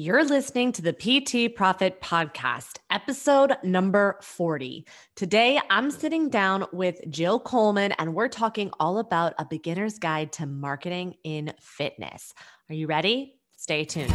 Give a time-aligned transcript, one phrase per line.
[0.00, 4.86] You're listening to the PT Profit Podcast, episode number 40.
[5.16, 10.30] Today, I'm sitting down with Jill Coleman, and we're talking all about a beginner's guide
[10.34, 12.32] to marketing in fitness.
[12.70, 13.40] Are you ready?
[13.56, 14.14] Stay tuned.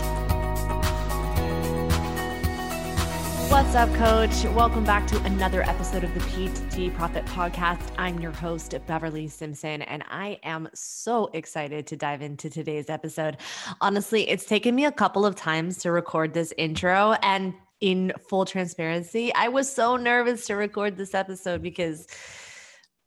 [3.71, 4.53] What's up, coach?
[4.53, 7.93] Welcome back to another episode of the PT Profit Podcast.
[7.97, 13.37] I'm your host, Beverly Simpson, and I am so excited to dive into today's episode.
[13.79, 18.43] Honestly, it's taken me a couple of times to record this intro, and in full
[18.43, 22.07] transparency, I was so nervous to record this episode because,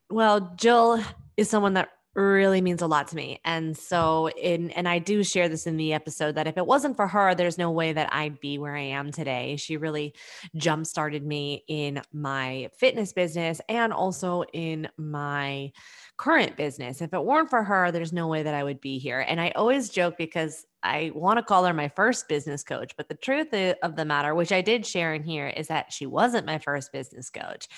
[0.09, 1.05] well, Jill
[1.37, 3.41] is someone that really means a lot to me.
[3.45, 6.97] And so in and I do share this in the episode that if it wasn't
[6.97, 9.57] for her, there's no way that I'd be where I am today.
[9.57, 10.15] She really
[10.57, 15.73] jump started me in my fitness business and also in my
[16.17, 17.01] current business.
[17.01, 19.21] If it weren't for her, there's no way that I would be here.
[19.21, 23.09] And I always joke because I want to call her my first business coach, but
[23.09, 26.47] the truth of the matter, which I did share in here, is that she wasn't
[26.47, 27.69] my first business coach.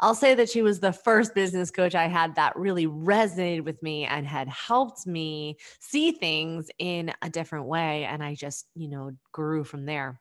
[0.00, 3.82] I'll say that she was the first business coach I had that really resonated with
[3.82, 8.04] me and had helped me see things in a different way.
[8.04, 10.20] And I just, you know, grew from there.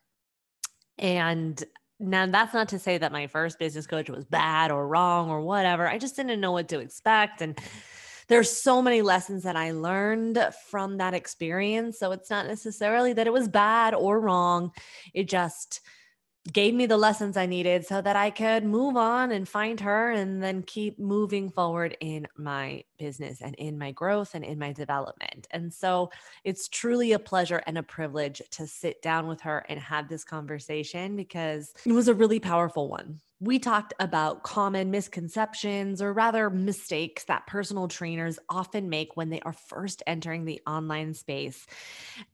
[0.98, 1.62] And
[2.00, 5.42] now that's not to say that my first business coach was bad or wrong or
[5.42, 5.88] whatever.
[5.88, 7.42] I just didn't know what to expect.
[7.42, 7.58] And
[8.28, 12.00] there's so many lessons that I learned from that experience.
[12.00, 14.72] So it's not necessarily that it was bad or wrong.
[15.14, 15.82] It just,
[16.52, 20.11] gave me the lessons I needed so that I could move on and find her
[20.11, 24.73] and then keep moving forward in my business and in my growth and in my
[24.73, 25.48] development.
[25.52, 26.11] And so
[26.43, 30.26] it's truly a pleasure and a privilege to sit down with her and have this
[30.26, 36.49] conversation because it was a really powerful one we talked about common misconceptions or rather
[36.49, 41.67] mistakes that personal trainers often make when they are first entering the online space.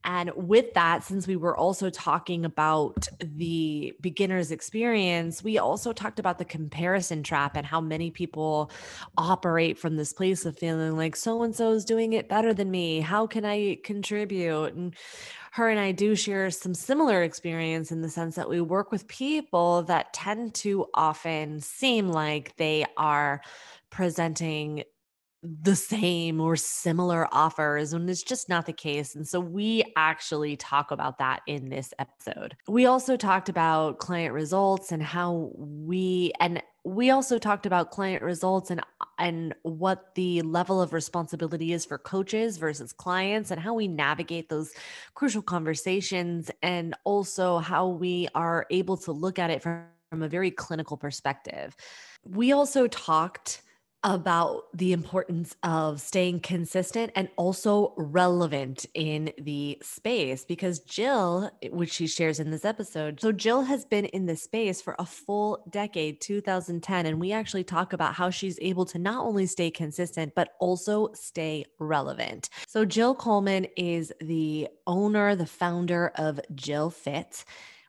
[0.03, 6.19] And with that, since we were also talking about the beginner's experience, we also talked
[6.19, 8.69] about the comparison trap and how many people
[9.17, 12.69] operate from this place of feeling like so and so is doing it better than
[12.69, 12.99] me.
[12.99, 14.75] How can I contribute?
[14.75, 14.95] And
[15.53, 19.07] her and I do share some similar experience in the sense that we work with
[19.07, 23.41] people that tend to often seem like they are
[23.89, 24.83] presenting
[25.41, 30.57] the same or similar offers and it's just not the case and so we actually
[30.57, 36.33] talk about that in this episode we also talked about client results and how we
[36.41, 38.81] and we also talked about client results and
[39.17, 44.49] and what the level of responsibility is for coaches versus clients and how we navigate
[44.49, 44.71] those
[45.13, 50.29] crucial conversations and also how we are able to look at it from, from a
[50.29, 51.75] very clinical perspective.
[52.25, 53.61] We also talked
[54.03, 61.91] about the importance of staying consistent and also relevant in the space because Jill, which
[61.91, 65.65] she shares in this episode, so Jill has been in this space for a full
[65.69, 67.05] decade, 2010.
[67.05, 71.09] And we actually talk about how she's able to not only stay consistent, but also
[71.13, 72.49] stay relevant.
[72.67, 77.43] So Jill Coleman is the owner, the founder of Jill Fit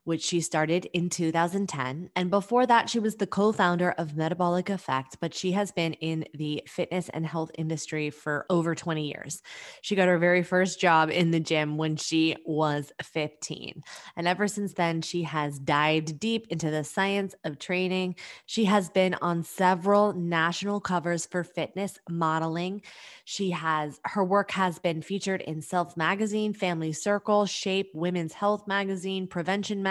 [0.05, 2.11] which she started in 2010.
[2.17, 5.93] And before that, she was the co founder of Metabolic Effect, but she has been
[5.95, 9.43] in the fitness and health industry for over 20 years.
[9.83, 13.83] She got her very first job in the gym when she was 15.
[14.17, 18.17] And ever since then, she has dived deep into the science of training.
[18.47, 22.83] She has been on several national covers for fitness modeling.
[23.25, 28.67] She has her work has been featured in Self Magazine, Family Circle, Shape, Women's Health
[28.67, 29.90] Magazine, Prevention Magazine,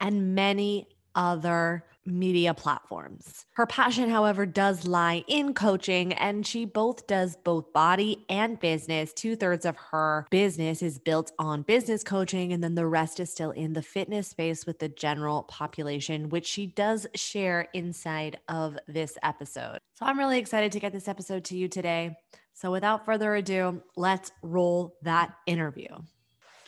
[0.00, 3.46] and many other media platforms.
[3.54, 9.12] Her passion, however, does lie in coaching, and she both does both body and business.
[9.12, 13.30] Two thirds of her business is built on business coaching, and then the rest is
[13.30, 18.78] still in the fitness space with the general population, which she does share inside of
[18.86, 19.78] this episode.
[19.94, 22.16] So I'm really excited to get this episode to you today.
[22.52, 25.88] So without further ado, let's roll that interview.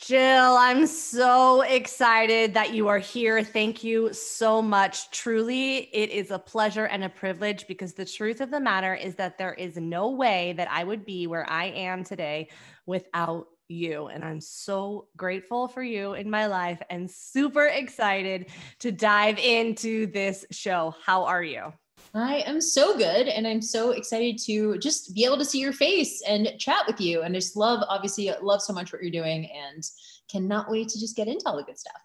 [0.01, 3.43] Jill, I'm so excited that you are here.
[3.43, 5.11] Thank you so much.
[5.11, 9.17] Truly, it is a pleasure and a privilege because the truth of the matter is
[9.17, 12.49] that there is no way that I would be where I am today
[12.87, 14.07] without you.
[14.07, 18.47] And I'm so grateful for you in my life and super excited
[18.79, 20.95] to dive into this show.
[21.05, 21.73] How are you?
[22.15, 23.29] I am so good.
[23.29, 27.01] And I'm so excited to just be able to see your face and chat with
[27.01, 27.23] you.
[27.23, 29.83] And I just love, obviously, love so much what you're doing and
[30.31, 32.01] cannot wait to just get into all the good stuff.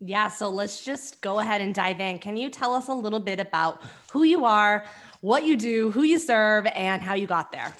[0.00, 0.28] Yeah.
[0.28, 2.18] So let's just go ahead and dive in.
[2.18, 4.84] Can you tell us a little bit about who you are,
[5.20, 7.74] what you do, who you serve, and how you got there?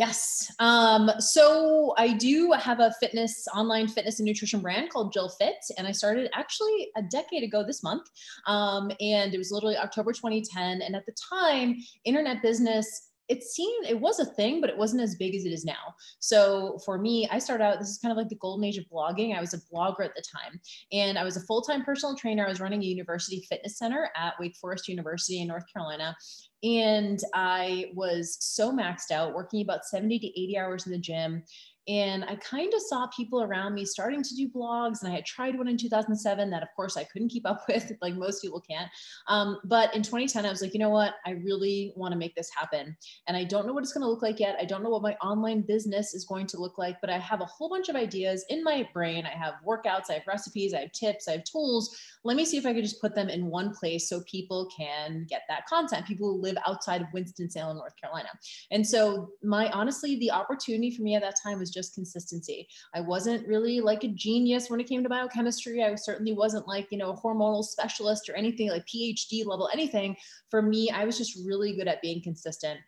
[0.00, 0.50] Yes.
[0.60, 5.56] Um, so I do have a fitness, online fitness and nutrition brand called Jill Fit.
[5.76, 8.08] And I started actually a decade ago this month.
[8.46, 10.80] Um, and it was literally October 2010.
[10.80, 11.76] And at the time,
[12.06, 15.52] internet business it seemed it was a thing, but it wasn't as big as it
[15.52, 15.94] is now.
[16.18, 18.86] So for me, I started out, this is kind of like the golden age of
[18.92, 19.36] blogging.
[19.36, 20.60] I was a blogger at the time
[20.92, 22.44] and I was a full time personal trainer.
[22.44, 26.16] I was running a university fitness center at Wake Forest University in North Carolina.
[26.64, 31.44] And I was so maxed out, working about 70 to 80 hours in the gym,
[31.88, 35.02] and I kind of saw people around me starting to do blogs.
[35.02, 37.92] And I had tried one in 2007 that, of course, I couldn't keep up with,
[38.02, 38.88] like most people can't.
[39.28, 41.14] Um, but in 2010, I was like, you know what?
[41.26, 42.96] I really want to make this happen.
[43.26, 44.56] And I don't know what it's going to look like yet.
[44.60, 47.40] I don't know what my online business is going to look like, but I have
[47.40, 49.26] a whole bunch of ideas in my brain.
[49.26, 51.96] I have workouts, I have recipes, I have tips, I have tools.
[52.24, 55.26] Let me see if I could just put them in one place so people can
[55.28, 58.28] get that content, people who live outside of Winston-Salem, North Carolina.
[58.70, 62.68] And so, my honestly, the opportunity for me at that time was just consistency.
[62.94, 65.82] I wasn't really like a genius when it came to biochemistry.
[65.82, 70.16] I certainly wasn't like, you know, a hormonal specialist or anything like PhD level, anything.
[70.50, 72.80] For me, I was just really good at being consistent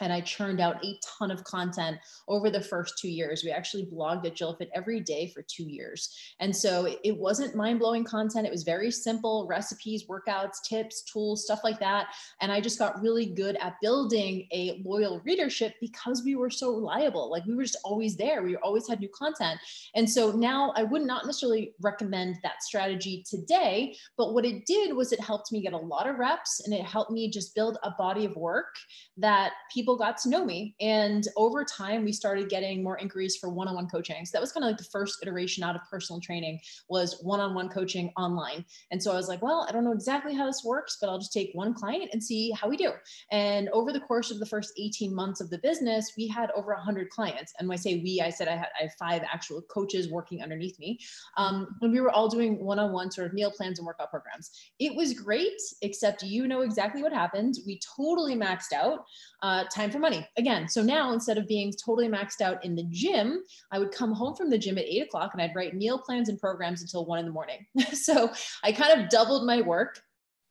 [0.00, 1.98] and I churned out a ton of content
[2.28, 3.42] over the first two years.
[3.44, 6.14] We actually blogged at JillFit every day for two years.
[6.40, 8.46] And so it wasn't mind blowing content.
[8.46, 12.08] It was very simple recipes, workouts, tips, tools, stuff like that.
[12.40, 16.74] And I just got really good at building a loyal readership because we were so
[16.74, 17.30] reliable.
[17.30, 18.42] Like we were just always there.
[18.42, 19.58] We always had new content.
[19.94, 23.96] And so now I would not necessarily recommend that strategy today.
[24.16, 26.82] But what it did was it helped me get a lot of reps and it
[26.82, 28.74] helped me just build a body of work
[29.16, 30.74] that people people got to know me.
[30.82, 34.26] And over time, we started getting more inquiries for one-on-one coaching.
[34.26, 37.70] So that was kind of like the first iteration out of personal training was one-on-one
[37.70, 38.66] coaching online.
[38.90, 41.18] And so I was like, well, I don't know exactly how this works, but I'll
[41.18, 42.92] just take one client and see how we do.
[43.32, 46.74] And over the course of the first 18 months of the business, we had over
[46.74, 47.54] 100 clients.
[47.58, 50.78] And when I say we, I said I had I five actual coaches working underneath
[50.78, 50.98] me.
[51.38, 54.50] Um, and we were all doing one-on-one sort of meal plans and workout programs.
[54.78, 57.54] It was great, except you know exactly what happened.
[57.66, 59.06] We totally maxed out.
[59.40, 60.68] Uh, time for money again.
[60.68, 64.34] So now instead of being totally maxed out in the gym, I would come home
[64.34, 67.20] from the gym at eight o'clock and I'd write meal plans and programs until one
[67.20, 67.64] in the morning.
[67.92, 68.30] so
[68.64, 70.00] I kind of doubled my work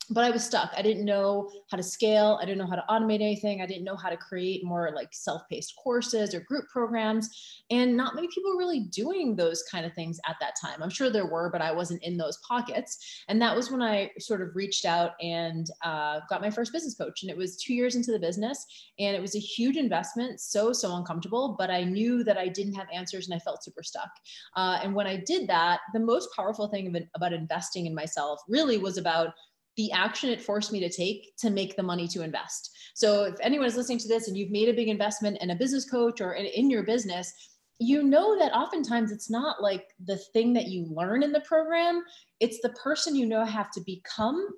[0.09, 0.71] but I was stuck.
[0.75, 2.39] I didn't know how to scale.
[2.41, 3.61] I didn't know how to automate anything.
[3.61, 7.29] I didn't know how to create more like self-paced courses or group programs.
[7.69, 10.81] And not many people were really doing those kind of things at that time.
[10.81, 13.23] I'm sure there were, but I wasn't in those pockets.
[13.27, 16.95] And that was when I sort of reached out and uh, got my first business
[16.95, 17.23] coach.
[17.23, 18.65] And it was two years into the business.
[18.99, 21.55] And it was a huge investment, so, so uncomfortable.
[21.59, 24.09] But I knew that I didn't have answers and I felt super stuck.
[24.55, 28.77] Uh, and when I did that, the most powerful thing about investing in myself really
[28.77, 29.33] was about
[29.77, 32.75] the action it forced me to take to make the money to invest.
[32.95, 35.55] So if anyone is listening to this and you've made a big investment in a
[35.55, 37.31] business coach or in, your business,
[37.79, 42.03] you know that oftentimes it's not like the thing that you learn in the program,
[42.39, 44.49] it's the person you know have to become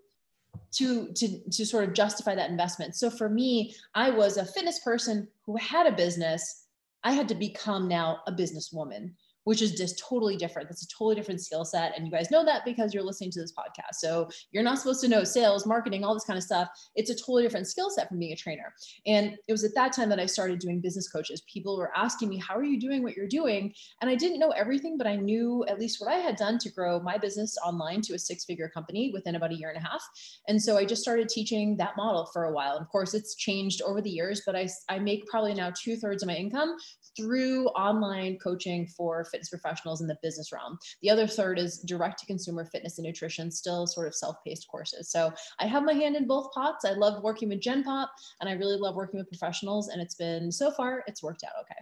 [0.72, 2.96] to to to sort of justify that investment.
[2.96, 6.66] So for me, I was a fitness person who had a business.
[7.04, 9.12] I had to become now a businesswoman
[9.44, 10.70] which is just totally different.
[10.70, 11.96] That's a totally different skill set.
[11.96, 13.96] And you guys know that because you're listening to this podcast.
[13.96, 16.70] So you're not supposed to know sales, marketing, all this kind of stuff.
[16.96, 18.74] It's a totally different skill set from being a trainer.
[19.06, 21.42] And it was at that time that I started doing business coaches.
[21.52, 23.74] People were asking me, How are you doing what you're doing?
[24.02, 26.72] And I didn't know everything, but I knew at least what I had done to
[26.72, 29.88] grow my business online to a six figure company within about a year and a
[29.88, 30.04] half.
[30.48, 32.74] And so I just started teaching that model for a while.
[32.74, 35.96] And of course, it's changed over the years, but I, I make probably now two
[35.96, 36.76] thirds of my income
[37.20, 40.80] through online coaching for fitness professionals in the business realm.
[41.02, 44.68] The other third is direct to consumer fitness and nutrition, still sort of self paced
[44.70, 45.12] courses.
[45.12, 46.86] So I have my hand in both pots.
[46.86, 49.90] I love working with Gen Pop and I really love working with professionals.
[49.90, 51.80] And it's been so far, it's worked out okay.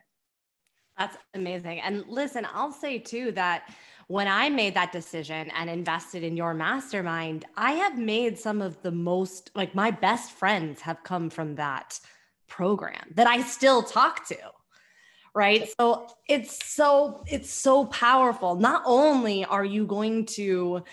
[0.98, 1.80] That's amazing.
[1.82, 3.70] And listen, I'll say too that
[4.08, 8.82] when I made that decision and invested in your mastermind, I have made some of
[8.82, 12.00] the most, like my best friends have come from that
[12.48, 14.38] program that I still talk to
[15.38, 15.70] right?
[15.80, 18.56] So it's so it's so powerful.
[18.56, 20.84] Not only are you going to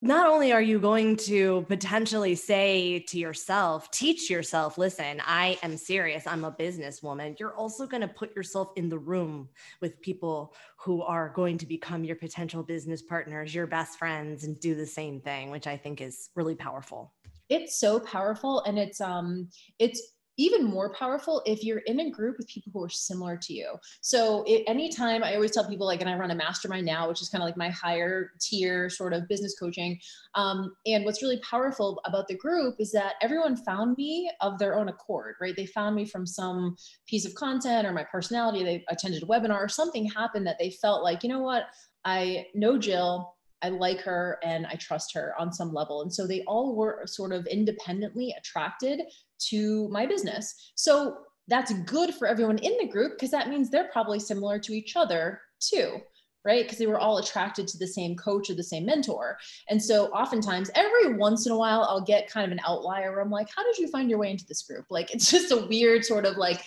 [0.00, 5.78] not only are you going to potentially say to yourself, teach yourself, listen, I am
[5.78, 9.48] serious, I'm a businesswoman, you're also going to put yourself in the room
[9.80, 14.60] with people who are going to become your potential business partners, your best friends, and
[14.60, 17.14] do the same thing, which I think is really powerful.
[17.48, 19.48] It's so powerful and it's um
[19.78, 23.52] it's even more powerful if you're in a group with people who are similar to
[23.52, 23.74] you.
[24.00, 27.28] So anytime I always tell people like, and I run a mastermind now, which is
[27.28, 29.98] kind of like my higher tier sort of business coaching.
[30.34, 34.76] Um, and what's really powerful about the group is that everyone found me of their
[34.76, 35.54] own accord, right?
[35.56, 36.76] They found me from some
[37.06, 38.64] piece of content or my personality.
[38.64, 41.64] They attended a webinar or something happened that they felt like, you know what?
[42.04, 43.34] I know Jill.
[43.62, 46.02] I like her and I trust her on some level.
[46.02, 49.00] And so they all were sort of independently attracted
[49.38, 50.72] to my business.
[50.74, 54.72] So that's good for everyone in the group because that means they're probably similar to
[54.72, 56.00] each other too
[56.44, 56.64] right?
[56.64, 59.38] Because they were all attracted to the same coach or the same mentor.
[59.70, 63.22] And so oftentimes, every once in a while, I'll get kind of an outlier where
[63.22, 64.84] I'm like, how did you find your way into this group?
[64.90, 66.60] Like, it's just a weird sort of like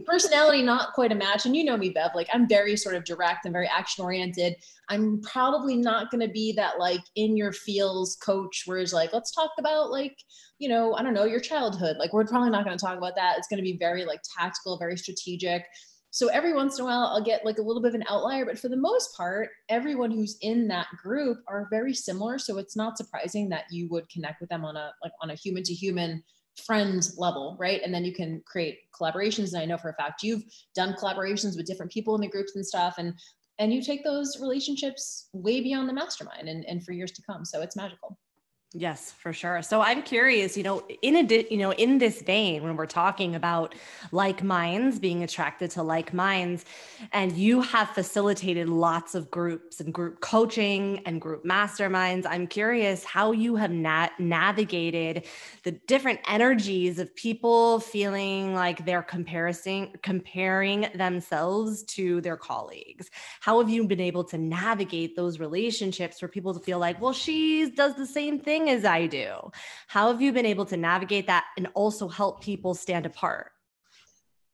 [0.00, 2.10] personality not quite a match and you know me bev.
[2.14, 4.56] Like i'm very sort of direct and very action oriented
[4.88, 9.12] i'm probably not going to be that like in your feels coach where it's like
[9.12, 10.16] let's talk about like
[10.58, 11.96] you know i don't know your childhood.
[11.98, 13.38] Like we're probably not going to talk about that.
[13.38, 15.64] It's going to be very like tactical very strategic.
[16.10, 18.44] So every once in a while i'll get like a little bit of an outlier
[18.44, 22.38] but for the most part everyone who's in that group are very similar.
[22.38, 25.34] So it's not surprising that you would connect with them on a like on a
[25.34, 26.22] human to human
[26.66, 27.80] friend level, right?
[27.84, 29.52] And then you can create collaborations.
[29.52, 30.44] And I know for a fact you've
[30.74, 32.94] done collaborations with different people in the groups and stuff.
[32.98, 33.14] And
[33.58, 37.44] and you take those relationships way beyond the mastermind and, and for years to come.
[37.44, 38.18] So it's magical.
[38.76, 39.62] Yes, for sure.
[39.62, 43.36] So I'm curious, you know, in a you know, in this vein, when we're talking
[43.36, 43.76] about
[44.10, 46.64] like minds being attracted to like minds,
[47.12, 53.04] and you have facilitated lots of groups and group coaching and group masterminds, I'm curious
[53.04, 55.24] how you have nat- navigated
[55.62, 63.08] the different energies of people feeling like they're comparing comparing themselves to their colleagues.
[63.40, 67.12] How have you been able to navigate those relationships for people to feel like, well,
[67.12, 69.50] she does the same thing thing as I do.
[69.88, 73.52] How have you been able to navigate that and also help people stand apart?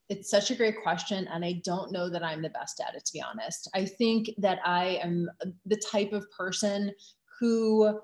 [0.09, 1.29] It's such a great question.
[1.29, 3.71] And I don't know that I'm the best at it, to be honest.
[3.75, 5.31] I think that I am
[5.67, 6.93] the type of person
[7.39, 8.01] who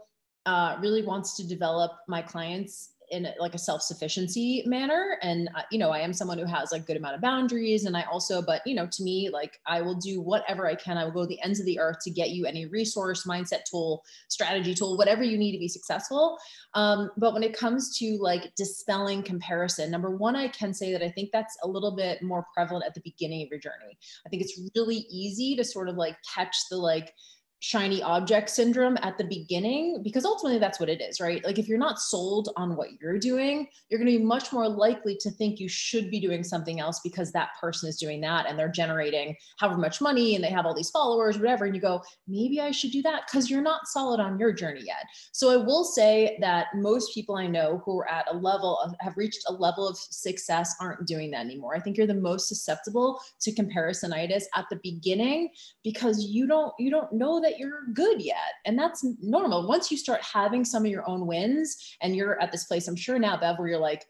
[0.47, 5.19] uh, really wants to develop my clients in like a self-sufficiency manner.
[5.23, 7.85] And uh, you know i am someone who has like good amount of boundaries.
[7.85, 10.97] And i also but you know to me like i will do whatever i can.
[10.97, 13.65] I will go to the ends of the earth to get you any resource mindset
[13.71, 16.39] tool strategy tool whatever you need to be successful.
[16.75, 21.03] Um, but when it comes to like dispelling comparison number one i can say that
[21.03, 23.99] i think that's a little bit more prevalent at the beginning of your journey.
[24.27, 27.15] I think it's really easy to sort of like catch the like
[27.61, 31.45] shiny object syndrome at the beginning because ultimately that's what it is right?
[31.45, 34.69] Like if you're not sold on what you're doing you're going to be much more
[34.69, 38.47] likely to think you should be doing something else because that person is doing that
[38.47, 41.81] and they're generating however much money and they have all these followers whatever and you
[41.81, 45.05] go maybe i should do that because you're not solid on your journey yet.
[45.33, 48.95] So i will say that most people i know who are at a level of
[49.01, 51.75] have reached a level of success aren't doing that anymore.
[51.75, 55.51] I think you're the most susceptible to comparisonitis at the beginning
[55.85, 58.55] because you don't you don't know that that you're good yet.
[58.65, 59.69] And that's normal.
[59.69, 62.97] Once you start having some of your own wins and you're at this place, I'm
[62.97, 64.05] sure now, Bev, where you're like,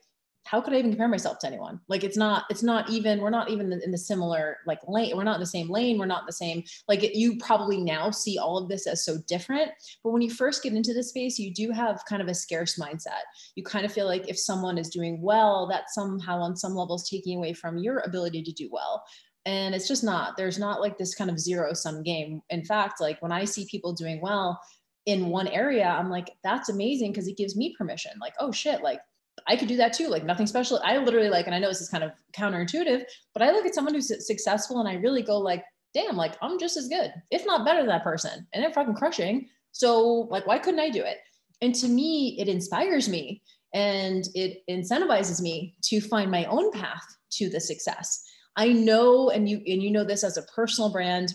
[0.45, 1.81] how could I even compare myself to anyone?
[1.89, 5.17] Like it's not, it's not even, we're not even in the similar like lane.
[5.17, 5.99] We're not in the same lane.
[5.99, 9.17] We're not in the same, like you probably now see all of this as so
[9.27, 9.73] different.
[10.05, 12.79] But when you first get into this space, you do have kind of a scarce
[12.79, 13.23] mindset.
[13.57, 17.09] You kind of feel like if someone is doing well, that somehow on some levels
[17.09, 19.03] taking away from your ability to do well
[19.47, 22.43] and it's just not there's not like this kind of zero sum game.
[22.51, 24.61] In fact like when i see people doing well
[25.07, 28.13] in one area i'm like that's amazing because it gives me permission.
[28.21, 29.01] Like oh shit like
[29.47, 30.81] i could do that too like nothing special.
[30.85, 33.75] I literally like and i know this is kind of counterintuitive but i look at
[33.75, 37.47] someone who's successful and i really go like damn like i'm just as good if
[37.47, 38.47] not better than that person.
[38.53, 39.49] And they're fucking crushing.
[39.73, 41.19] So like why couldn't i do it?
[41.63, 47.05] And to me it inspires me and it incentivizes me to find my own path
[47.33, 48.25] to the success
[48.57, 51.35] I know, and you and you know this as a personal brand.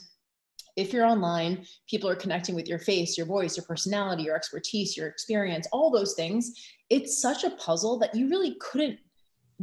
[0.77, 4.95] If you're online, people are connecting with your face, your voice, your personality, your expertise,
[4.95, 6.53] your experience, all those things.
[6.89, 8.97] It's such a puzzle that you really couldn't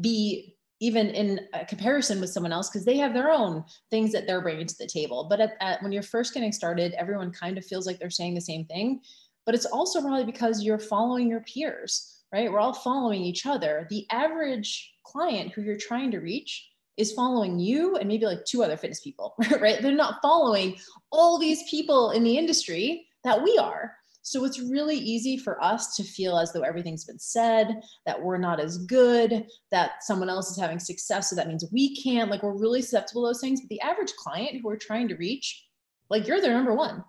[0.01, 4.43] be even in comparison with someone else because they have their own things that they're
[4.43, 5.27] bringing to the table.
[5.29, 8.35] But at, at, when you're first getting started, everyone kind of feels like they're saying
[8.35, 9.01] the same thing.
[9.45, 12.53] But it's also probably because you're following your peers, right?
[12.53, 13.87] We're all following each other.
[13.91, 16.68] The average client who you're trying to reach
[16.99, 19.81] is following you and maybe like two other fitness people, right?
[19.81, 20.77] They're not following
[21.11, 23.95] all these people in the industry that we are.
[24.23, 28.37] So it's really easy for us to feel as though everything's been said, that we're
[28.37, 31.31] not as good, that someone else is having success.
[31.31, 32.31] So that means we can't.
[32.31, 33.63] Like we're really susceptible to those things.
[33.63, 35.65] But the average client who we're trying to reach,
[36.11, 37.05] like you're their number one.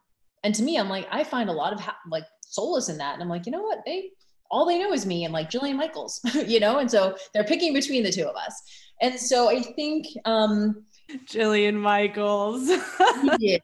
[0.46, 3.16] And to me, I'm like, I find a lot of ha- like solace in that.
[3.16, 3.80] And I'm like, you know what?
[3.86, 4.12] They
[4.52, 6.80] all they know is me and like Jillian Michaels, you know?
[6.80, 8.62] And so they're picking between the two of us.
[9.02, 10.84] And so I think um
[11.26, 12.68] Jillian Michaels.
[13.40, 13.58] yeah.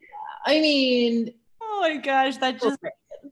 [0.46, 2.80] I mean, oh my gosh, that just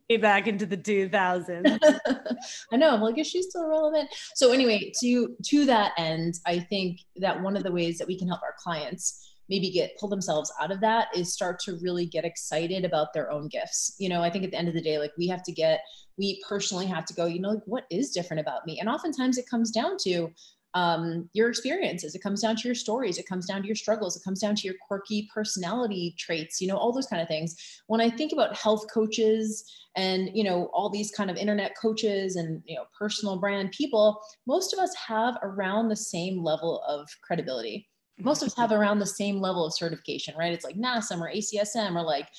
[0.09, 1.79] me back into the 2000s.
[2.71, 2.93] I know.
[2.93, 4.09] I'm like, is she still relevant?
[4.35, 8.17] So anyway, to to that end, I think that one of the ways that we
[8.17, 12.05] can help our clients maybe get pull themselves out of that is start to really
[12.05, 13.95] get excited about their own gifts.
[13.99, 15.81] You know, I think at the end of the day, like we have to get,
[16.17, 18.79] we personally have to go, you know, like what is different about me?
[18.79, 20.29] And oftentimes it comes down to
[20.75, 22.15] um, your experiences.
[22.15, 23.17] It comes down to your stories.
[23.17, 24.15] It comes down to your struggles.
[24.15, 27.55] It comes down to your quirky personality traits, you know, all those kind of things.
[27.87, 29.63] When I think about health coaches
[29.95, 34.19] and, you know, all these kind of internet coaches and, you know, personal brand people,
[34.47, 37.87] most of us have around the same level of credibility.
[38.19, 40.53] Most of us have around the same level of certification, right?
[40.53, 42.29] It's like NASM or ACSM or like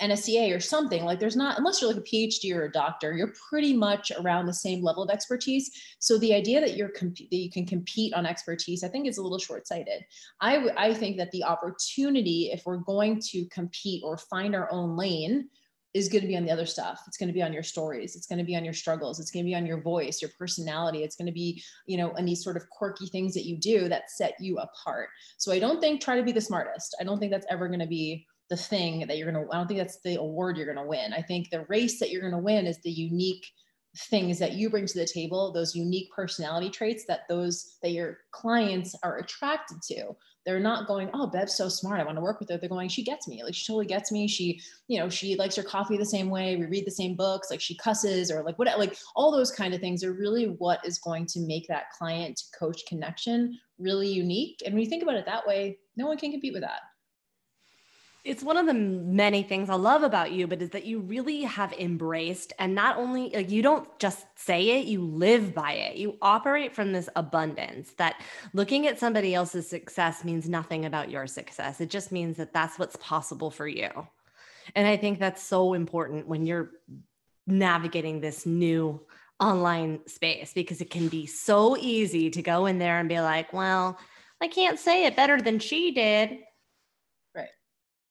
[0.00, 1.04] NSCA or something.
[1.04, 4.46] Like there's not unless you're like a PhD or a doctor you're pretty much around
[4.46, 5.70] the same level of expertise.
[5.98, 9.18] So the idea that you're comp- that you can compete on expertise I think is
[9.18, 10.04] a little short-sighted.
[10.40, 14.72] I, w- I think that the opportunity if we're going to compete or find our
[14.72, 15.48] own lane
[15.92, 17.02] is going to be on the other stuff.
[17.06, 18.14] It's going to be on your stories.
[18.14, 19.18] It's going to be on your struggles.
[19.18, 21.02] It's going to be on your voice your personality.
[21.02, 23.88] It's going to be you know on these sort of quirky things that you do
[23.88, 25.08] that set you apart.
[25.38, 26.96] So i don't think try to be the smartest.
[27.00, 29.56] I don't think that's ever going to be the thing that you're going to, I
[29.56, 31.12] don't think that's the award you're going to win.
[31.12, 33.46] I think the race that you're going to win is the unique
[33.96, 38.18] things that you bring to the table, those unique personality traits that those, that your
[38.30, 40.14] clients are attracted to.
[40.46, 42.00] They're not going, oh, Bev's so smart.
[42.00, 42.56] I want to work with her.
[42.56, 43.42] They're going, she gets me.
[43.44, 44.26] Like she totally gets me.
[44.26, 46.56] She, you know, she likes her coffee the same way.
[46.56, 47.50] We read the same books.
[47.50, 50.84] Like she cusses or like what, like all those kind of things are really what
[50.84, 54.62] is going to make that client to coach connection really unique.
[54.64, 56.80] And when you think about it that way, no one can compete with that
[58.22, 61.42] it's one of the many things I love about you, but is that you really
[61.42, 65.96] have embraced and not only like you don't just say it, you live by it.
[65.96, 68.20] You operate from this abundance that
[68.52, 71.80] looking at somebody else's success means nothing about your success.
[71.80, 73.88] It just means that that's what's possible for you.
[74.74, 76.72] And I think that's so important when you're
[77.46, 79.00] navigating this new
[79.40, 83.52] online space because it can be so easy to go in there and be like,
[83.54, 83.98] well,
[84.42, 86.38] I can't say it better than she did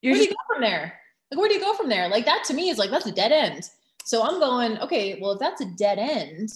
[0.02, 0.94] you're where just- do you go from there?
[1.30, 2.08] Like, where do you go from there?
[2.08, 3.70] Like, that to me is like, that's a dead end.
[4.04, 6.50] So I'm going, okay, well, if that's a dead end,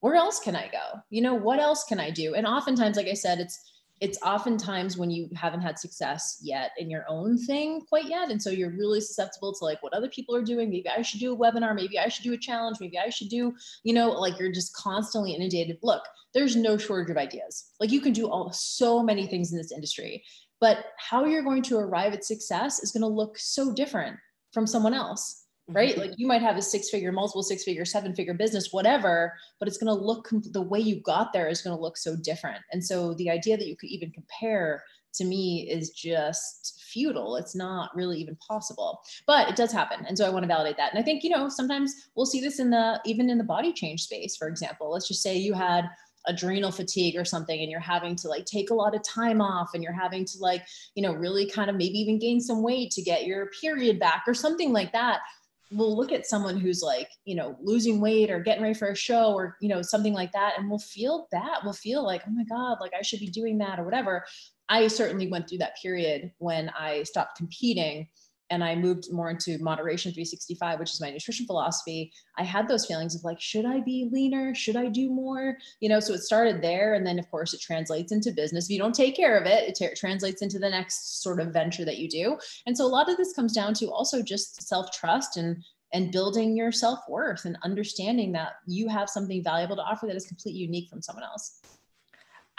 [0.00, 1.00] where else can I go?
[1.10, 2.34] You know, what else can I do?
[2.34, 3.60] And oftentimes, like I said, it's,
[4.00, 8.30] it's oftentimes when you haven't had success yet in your own thing quite yet.
[8.30, 10.70] And so you're really susceptible to like what other people are doing.
[10.70, 11.74] Maybe I should do a webinar.
[11.74, 12.78] Maybe I should do a challenge.
[12.80, 15.78] Maybe I should do, you know, like you're just constantly inundated.
[15.82, 17.70] Look, there's no shortage of ideas.
[17.80, 20.22] Like you can do all so many things in this industry
[20.60, 24.16] but how you're going to arrive at success is going to look so different
[24.52, 25.92] from someone else right?
[25.92, 26.00] Mm-hmm.
[26.00, 29.68] like you might have a six figure multiple six figure seven figure business whatever but
[29.68, 32.60] it's going to look the way you got there is going to look so different.
[32.72, 34.82] And so the idea that you could even compare
[35.14, 37.36] to me is just futile.
[37.36, 40.04] It's not really even possible but it does happen.
[40.06, 40.92] And so i want to validate that.
[40.92, 43.72] And i think you know sometimes we'll see this in the even in the body
[43.72, 44.90] change space for example.
[44.90, 45.88] Let's just say you had
[46.28, 49.70] adrenal fatigue or something and you're having to like take a lot of time off
[49.74, 50.62] and you're having to like
[50.94, 54.24] you know really kind of maybe even gain some weight to get your period back
[54.26, 55.20] or something like that
[55.70, 58.96] we'll look at someone who's like you know losing weight or getting ready for a
[58.96, 61.58] show or you know something like that and we'll feel bad.
[61.64, 64.24] We'll feel like oh my god like i should be doing that or whatever.
[64.68, 68.08] I certainly went through that period when i stopped competing
[68.50, 72.86] and I moved more into moderation 365, which is my nutrition philosophy, I had those
[72.86, 74.54] feelings of like, should I be leaner?
[74.54, 75.58] Should I do more?
[75.80, 76.94] You know, so it started there.
[76.94, 78.64] And then, of course, it translates into business.
[78.66, 81.52] If you don't take care of it, it t- translates into the next sort of
[81.52, 82.38] venture that you do.
[82.66, 85.62] And so a lot of this comes down to also just self trust and
[85.94, 90.16] and building your self worth and understanding that you have something valuable to offer that
[90.16, 91.60] is completely unique from someone else.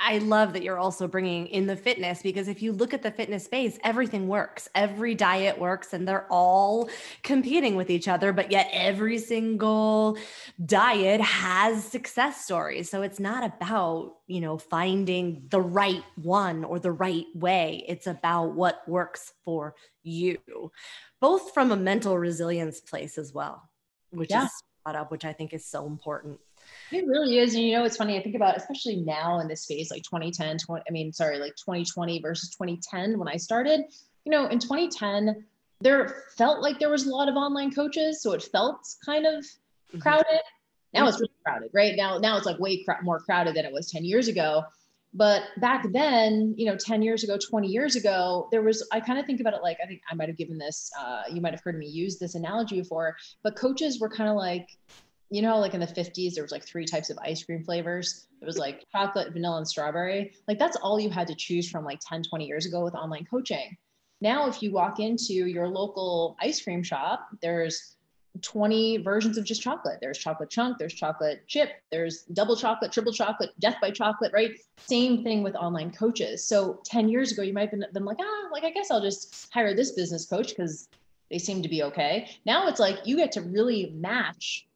[0.01, 3.11] I love that you're also bringing in the fitness because if you look at the
[3.11, 4.69] fitness space, everything works.
[4.73, 6.89] Every diet works and they're all
[7.21, 10.17] competing with each other, but yet every single
[10.65, 12.89] diet has success stories.
[12.89, 17.83] So it's not about, you know, finding the right one or the right way.
[17.85, 20.37] It's about what works for you,
[21.19, 23.69] both from a mental resilience place as well,
[24.11, 24.45] which yeah.
[24.45, 24.51] is
[24.85, 26.39] brought up, which I think is so important.
[26.91, 27.53] It really is.
[27.53, 28.17] And you know, it's funny.
[28.17, 31.55] I think about, especially now in this space, like 2010, 20, I mean, sorry, like
[31.55, 33.81] 2020 versus 2010 when I started,
[34.25, 35.45] you know, in 2010,
[35.81, 39.43] there felt like there was a lot of online coaches, so it felt kind of
[39.43, 39.99] mm-hmm.
[39.99, 40.41] crowded.
[40.93, 41.93] Now it's really crowded, right?
[41.95, 44.63] Now, now it's like way cr- more crowded than it was 10 years ago.
[45.13, 49.17] But back then, you know, 10 years ago, 20 years ago, there was, I kind
[49.19, 51.53] of think about it like, I think I might have given this, uh, you might
[51.53, 54.67] have heard me use this analogy before, but coaches were kind of like,
[55.29, 58.27] you know, like in the 50s, there was like three types of ice cream flavors.
[58.41, 60.33] It was like chocolate, vanilla, and strawberry.
[60.47, 63.25] Like that's all you had to choose from like 10, 20 years ago with online
[63.25, 63.77] coaching.
[64.21, 67.95] Now, if you walk into your local ice cream shop, there's
[68.41, 69.99] 20 versions of just chocolate.
[70.01, 74.51] There's chocolate chunk, there's chocolate chip, there's double chocolate, triple chocolate, death by chocolate, right?
[74.77, 76.45] Same thing with online coaches.
[76.45, 79.01] So 10 years ago, you might have been, been like, ah, like, I guess I'll
[79.01, 80.89] just hire this business coach because
[81.31, 82.29] they seem to be okay.
[82.45, 84.67] Now it's like you get to really match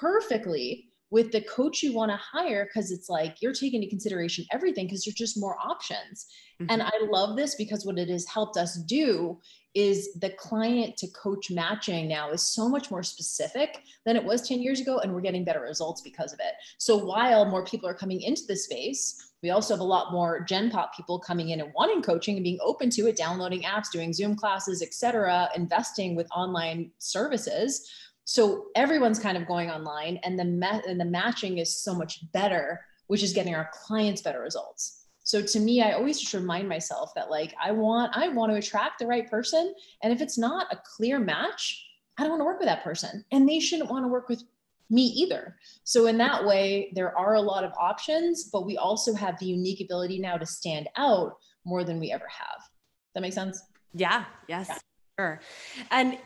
[0.00, 4.44] perfectly with the coach you want to hire because it's like you're taking into consideration
[4.52, 6.26] everything because there's just more options.
[6.60, 6.70] Mm-hmm.
[6.70, 9.38] And I love this because what it has helped us do
[9.74, 14.46] is the client to coach matching now is so much more specific than it was
[14.46, 17.88] 10 years ago and we're getting better results because of it so while more people
[17.88, 21.50] are coming into the space we also have a lot more gen pop people coming
[21.50, 25.48] in and wanting coaching and being open to it downloading apps doing zoom classes etc
[25.54, 27.88] investing with online services
[28.30, 32.30] so everyone's kind of going online and the ma- and the matching is so much
[32.30, 35.06] better which is getting our clients better results.
[35.24, 38.58] So to me i always just remind myself that like i want i want to
[38.58, 41.84] attract the right person and if it's not a clear match
[42.18, 44.44] i don't want to work with that person and they shouldn't want to work with
[44.92, 45.56] me either.
[45.84, 49.46] So in that way there are a lot of options but we also have the
[49.46, 51.32] unique ability now to stand out
[51.64, 52.62] more than we ever have.
[53.14, 53.60] That makes sense?
[53.92, 54.24] Yeah.
[54.46, 54.68] Yes.
[54.68, 54.78] Yeah.
[55.18, 55.40] sure.
[55.90, 56.18] And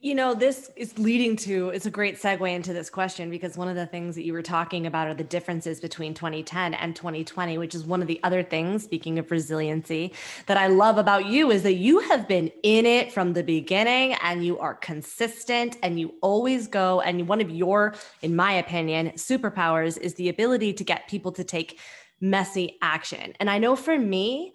[0.00, 3.66] you know, this is leading to it's a great segue into this question because one
[3.66, 7.58] of the things that you were talking about are the differences between 2010 and 2020,
[7.58, 10.12] which is one of the other things, speaking of resiliency,
[10.46, 14.14] that I love about you is that you have been in it from the beginning
[14.22, 17.00] and you are consistent and you always go.
[17.00, 21.42] And one of your, in my opinion, superpowers is the ability to get people to
[21.42, 21.80] take
[22.20, 23.32] messy action.
[23.40, 24.52] And I know for me,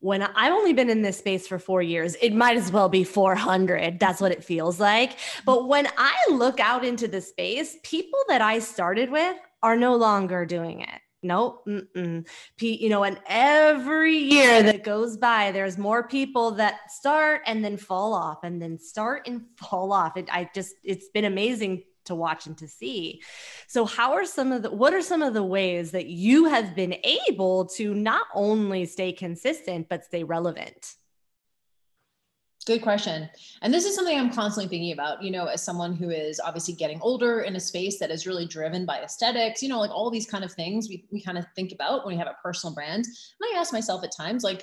[0.00, 3.04] when I've only been in this space for four years, it might as well be
[3.04, 4.00] 400.
[4.00, 5.18] That's what it feels like.
[5.44, 9.94] But when I look out into the space, people that I started with are no
[9.94, 11.00] longer doing it.
[11.22, 11.66] Nope.
[11.66, 12.26] Mm-mm.
[12.60, 17.76] you know, and every year that goes by, there's more people that start and then
[17.76, 20.16] fall off and then start and fall off.
[20.16, 23.22] It, I just, it's been amazing to watch and to see.
[23.66, 26.76] So how are some of the what are some of the ways that you have
[26.76, 26.96] been
[27.28, 30.94] able to not only stay consistent but stay relevant?
[32.66, 33.28] Good question.
[33.62, 36.74] And this is something I'm constantly thinking about, you know, as someone who is obviously
[36.74, 40.10] getting older in a space that is really driven by aesthetics, you know, like all
[40.10, 42.74] these kind of things we, we kind of think about when we have a personal
[42.74, 43.06] brand.
[43.06, 44.62] And I ask myself at times, like,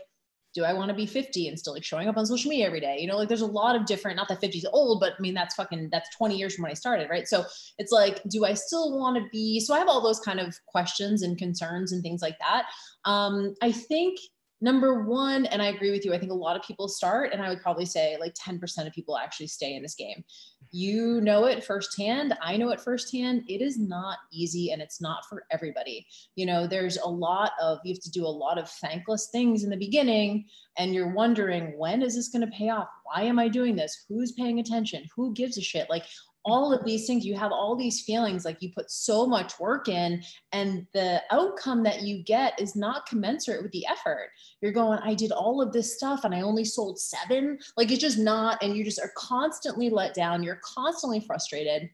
[0.58, 2.80] do I want to be 50 and still like showing up on social media every
[2.80, 2.98] day?
[3.00, 5.22] You know, like there's a lot of different, not that 50 is old, but I
[5.22, 7.28] mean, that's fucking, that's 20 years from when I started, right?
[7.28, 7.46] So
[7.78, 10.58] it's like, do I still want to be, so I have all those kind of
[10.66, 12.66] questions and concerns and things like that.
[13.06, 14.18] Um, I think
[14.62, 17.42] number one, and I agree with you, I think a lot of people start, and
[17.42, 20.24] I would probably say like 10% of people actually stay in this game.
[20.72, 22.38] You know it firsthand.
[22.42, 23.44] I know it firsthand.
[23.48, 26.06] It is not easy and it's not for everybody.
[26.36, 29.64] You know, there's a lot of, you have to do a lot of thankless things
[29.64, 30.46] in the beginning,
[30.78, 32.90] and you're wondering, when is this going to pay off?
[33.04, 34.06] Why am I doing this?
[34.10, 35.06] Who's paying attention?
[35.16, 35.90] Who gives a shit?
[35.90, 36.04] Like,
[36.48, 39.90] all of these things you have all these feelings like you put so much work
[39.90, 44.30] in and the outcome that you get is not commensurate with the effort.
[44.62, 47.60] You're going i did all of this stuff and i only sold seven?
[47.76, 50.42] Like it's just not and you just are constantly let down.
[50.42, 51.90] You're constantly frustrated.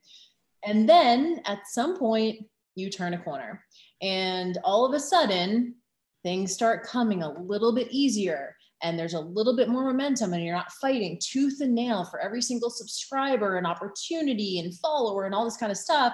[0.63, 3.63] And then at some point you turn a corner.
[4.01, 5.75] And all of a sudden
[6.21, 10.43] things start coming a little bit easier and there's a little bit more momentum and
[10.43, 15.33] you're not fighting tooth and nail for every single subscriber and opportunity and follower and
[15.33, 16.13] all this kind of stuff.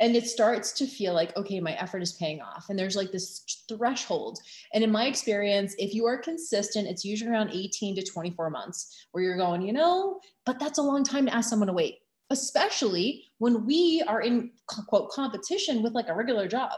[0.00, 2.70] And it starts to feel like okay my effort is paying off.
[2.70, 4.38] And there's like this threshold.
[4.72, 9.06] And in my experience if you are consistent it's usually around 18 to 24 months
[9.12, 11.98] where you're going you know but that's a long time to ask someone to wait
[12.30, 16.70] especially when we are in quote competition with like a regular job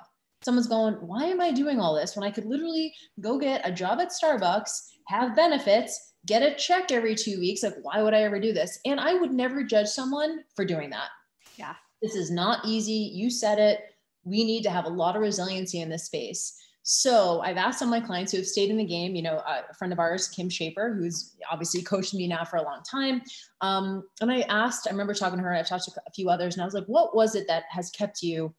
[0.43, 3.73] someone's going, why am I doing all this when I could literally go get a
[3.73, 4.71] job at Starbucks,
[5.09, 7.63] have benefits, get a check every two weeks?
[7.63, 8.79] Like, why would I ever do this?
[8.85, 11.09] And I would never judge someone for doing that.
[11.57, 11.75] Yeah.
[12.01, 13.11] This is not easy.
[13.15, 13.81] You said it.
[14.25, 16.59] We need to have a lot of resiliency in this space.
[16.85, 19.41] So I've asked some of my clients who have stayed in the game, you know,
[19.47, 23.23] a friend of ours, Kim Schaper, who's obviously coached me now for a long time.
[23.61, 26.55] Um, and I asked, I remember talking to her, I've talked to a few others,
[26.55, 28.53] and I was like, what was it that has kept you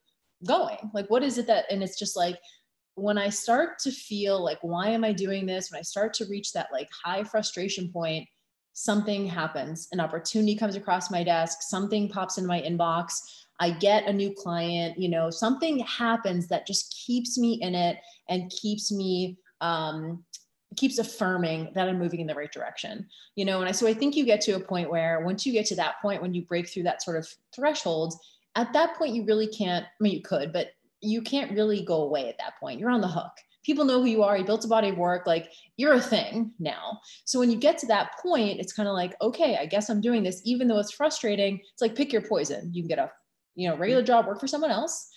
[0.44, 0.90] going?
[0.92, 2.38] Like what is it that and it's just like
[2.96, 5.70] when i start to feel like why am i doing this?
[5.70, 8.28] When i start to reach that like high frustration point
[8.74, 13.20] something happens, an opportunity comes across my desk, something pops in my inbox,
[13.60, 17.98] I get a new client, you know, something happens that just keeps me in it
[18.28, 20.24] and keeps me um,
[20.76, 23.06] keeps affirming that I'm moving in the right direction.
[23.36, 25.52] You know, and I so I think you get to a point where once you
[25.52, 28.14] get to that point when you break through that sort of threshold,
[28.56, 30.68] at that point you really can't, I mean you could, but
[31.00, 32.80] you can't really go away at that point.
[32.80, 33.32] You're on the hook.
[33.64, 34.36] People know who you are.
[34.36, 35.26] You built a body of work.
[35.26, 37.00] Like you're a thing now.
[37.24, 40.00] So when you get to that point, it's kind of like, okay, I guess I'm
[40.00, 41.60] doing this, even though it's frustrating.
[41.72, 42.70] It's like pick your poison.
[42.72, 43.10] You can get a,
[43.54, 45.08] you know, regular job, work for someone else,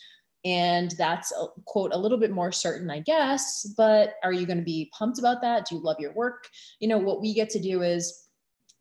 [0.46, 4.58] and that's a, quote a little bit more certain i guess but are you going
[4.58, 6.48] to be pumped about that do you love your work
[6.80, 8.27] you know what we get to do is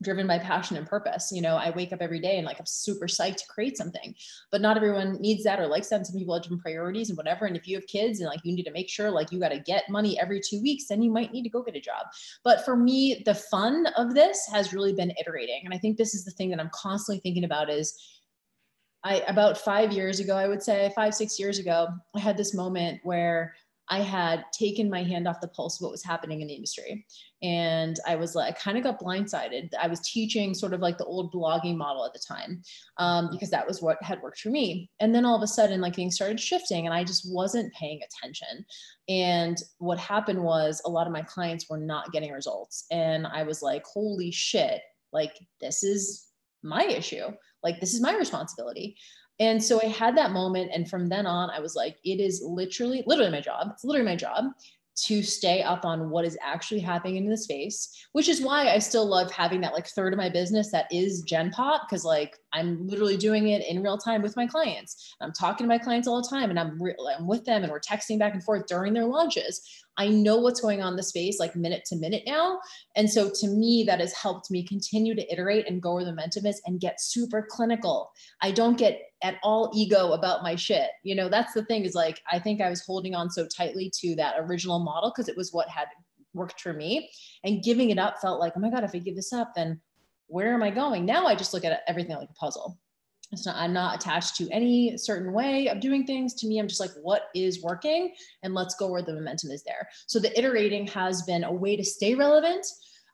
[0.02, 1.30] driven by passion and purpose.
[1.32, 4.14] You know i wake up every day and like i'm super psyched to create something
[4.50, 5.96] but not everyone needs that or likes that.
[5.96, 8.40] And some people have different priorities and whatever and if you have kids and like
[8.44, 11.02] you need to make sure like you got to get money every two weeks then
[11.02, 12.06] you might need to go get a job.
[12.44, 16.14] But for me the fun of this has really been iterating and i think this
[16.14, 17.94] is the thing that i'm constantly thinking about is
[19.06, 22.54] I about five years ago, I would say five, six years ago, I had this
[22.54, 23.54] moment where
[23.88, 27.06] I had taken my hand off the pulse of what was happening in the industry.
[27.42, 29.70] And I was like, I kind of got blindsided.
[29.80, 32.62] I was teaching sort of like the old blogging model at the time
[32.98, 34.90] um, because that was what had worked for me.
[35.00, 38.00] And then all of a sudden, like things started shifting and I just wasn't paying
[38.02, 38.64] attention.
[39.08, 42.86] And what happened was a lot of my clients were not getting results.
[42.90, 44.80] And I was like, holy shit,
[45.12, 46.26] like this is
[46.62, 47.30] my issue
[47.66, 48.96] like this is my responsibility
[49.38, 52.42] and so i had that moment and from then on i was like it is
[52.44, 54.44] literally literally my job it's literally my job
[54.96, 58.78] to stay up on what is actually happening in the space, which is why I
[58.78, 62.38] still love having that like third of my business that is Gen Pop because like
[62.56, 65.14] I'm literally doing it in real time with my clients.
[65.20, 67.70] I'm talking to my clients all the time and I'm, re- I'm with them and
[67.70, 69.60] we're texting back and forth during their launches.
[69.98, 72.60] I know what's going on in the space like minute to minute now.
[72.96, 76.10] And so to me, that has helped me continue to iterate and go where the
[76.10, 78.10] momentum is and get super clinical.
[78.42, 80.90] I don't get at all ego about my shit.
[81.02, 83.90] You know, that's the thing is like, I think I was holding on so tightly
[84.00, 85.88] to that original model because it was what had
[86.34, 87.10] worked for me.
[87.44, 89.80] And giving it up felt like, oh my God, if I give this up, then
[90.28, 91.04] where am I going?
[91.04, 92.78] Now I just look at everything like a puzzle.
[93.32, 96.34] It's not, I'm not attached to any certain way of doing things.
[96.34, 98.14] To me, I'm just like, what is working?
[98.42, 99.88] And let's go where the momentum is there.
[100.06, 102.64] So the iterating has been a way to stay relevant.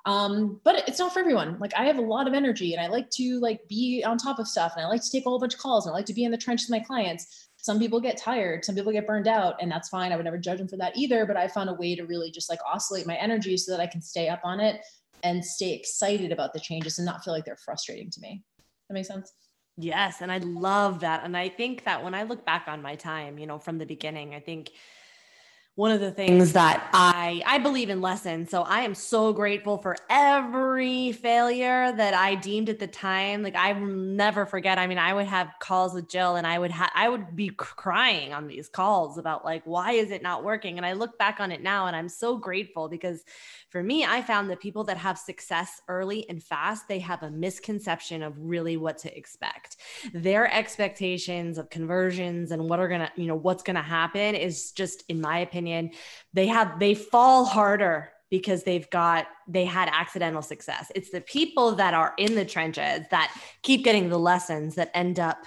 [0.05, 1.59] Um, but it's not for everyone.
[1.61, 4.40] Like I have a lot of energy and I like to like be on top
[4.40, 6.07] of stuff and I like to take a whole bunch of calls and I like
[6.07, 7.48] to be in the trenches with my clients.
[7.57, 10.11] Some people get tired, some people get burned out, and that's fine.
[10.11, 11.25] I would never judge them for that either.
[11.25, 13.87] But I found a way to really just like oscillate my energy so that I
[13.87, 14.81] can stay up on it
[15.22, 18.42] and stay excited about the changes and not feel like they're frustrating to me.
[18.88, 19.32] That makes sense?
[19.76, 20.20] Yes.
[20.20, 21.24] And I love that.
[21.24, 23.87] And I think that when I look back on my time, you know, from the
[23.87, 24.70] beginning, I think
[25.74, 28.50] one of the things that I I believe in lessons.
[28.50, 33.42] So I am so grateful for every failure that I deemed at the time.
[33.42, 34.76] Like I will never forget.
[34.76, 37.48] I mean, I would have calls with Jill and I would have I would be
[37.56, 40.76] crying on these calls about like why is it not working?
[40.76, 43.24] And I look back on it now and I'm so grateful because
[43.70, 47.30] for me, I found that people that have success early and fast, they have a
[47.30, 49.78] misconception of really what to expect.
[50.12, 54.35] Their expectations of conversions and what are going to, you know, what's going to happen
[54.35, 55.90] is just in my opinion opinion,
[56.33, 60.90] they have they fall harder because they've got they had accidental success.
[60.94, 65.20] It's the people that are in the trenches that keep getting the lessons that end
[65.20, 65.46] up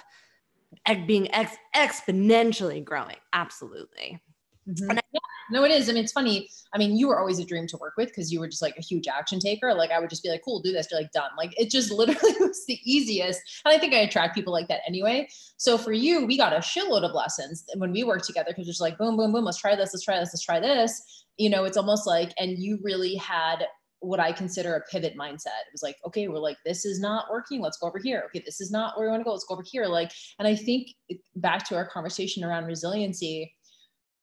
[1.06, 3.16] being ex- exponentially growing.
[3.32, 4.20] Absolutely.
[4.68, 4.90] Mm-hmm.
[4.90, 5.88] I, yeah, no, it is.
[5.88, 6.48] I mean, it's funny.
[6.72, 8.76] I mean, you were always a dream to work with because you were just like
[8.76, 9.72] a huge action taker.
[9.74, 10.88] Like I would just be like, cool, do this.
[10.90, 11.30] You're like done.
[11.38, 13.40] Like it just literally was the easiest.
[13.64, 15.28] And I think I attract people like that anyway.
[15.56, 18.80] So for you, we got a shitload of lessons when we worked together because it's
[18.80, 19.44] like boom, boom, boom.
[19.44, 19.92] Let's try this.
[19.92, 20.30] Let's try this.
[20.32, 21.24] Let's try this.
[21.36, 23.66] You know, it's almost like, and you really had
[24.00, 25.46] what I consider a pivot mindset.
[25.66, 27.60] It was like, okay, we're like, this is not working.
[27.60, 28.24] Let's go over here.
[28.26, 29.32] Okay, this is not where we want to go.
[29.32, 29.86] Let's go over here.
[29.86, 30.88] Like, and I think
[31.36, 33.52] back to our conversation around resiliency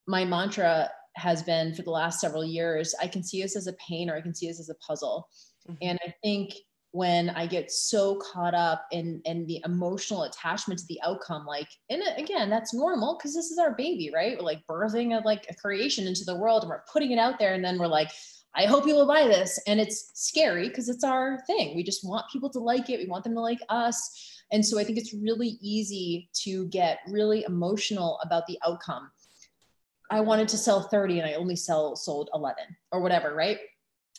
[0.08, 3.74] my mantra has been for the last several years i can see this as a
[3.74, 5.28] pain or i can see this as a puzzle.
[5.68, 5.78] Mm-hmm.
[5.82, 6.54] and i think
[6.92, 11.68] when i get so caught up in in the emotional attachment to the outcome like
[11.90, 14.38] and again that's normal because this is our baby right?
[14.38, 17.40] We're like birthing a like a creation into the world and we're putting it out
[17.40, 18.12] there and then we're like
[18.56, 19.60] i hope you will buy this.
[19.66, 21.76] And it's scary because it's our thing.
[21.76, 23.00] We just want people to like it.
[23.00, 24.42] We want them to like us.
[24.52, 29.10] And so i think it's really easy to get really emotional about the outcome
[30.14, 33.58] I wanted to sell 30 and I only sell sold 11 or whatever, right?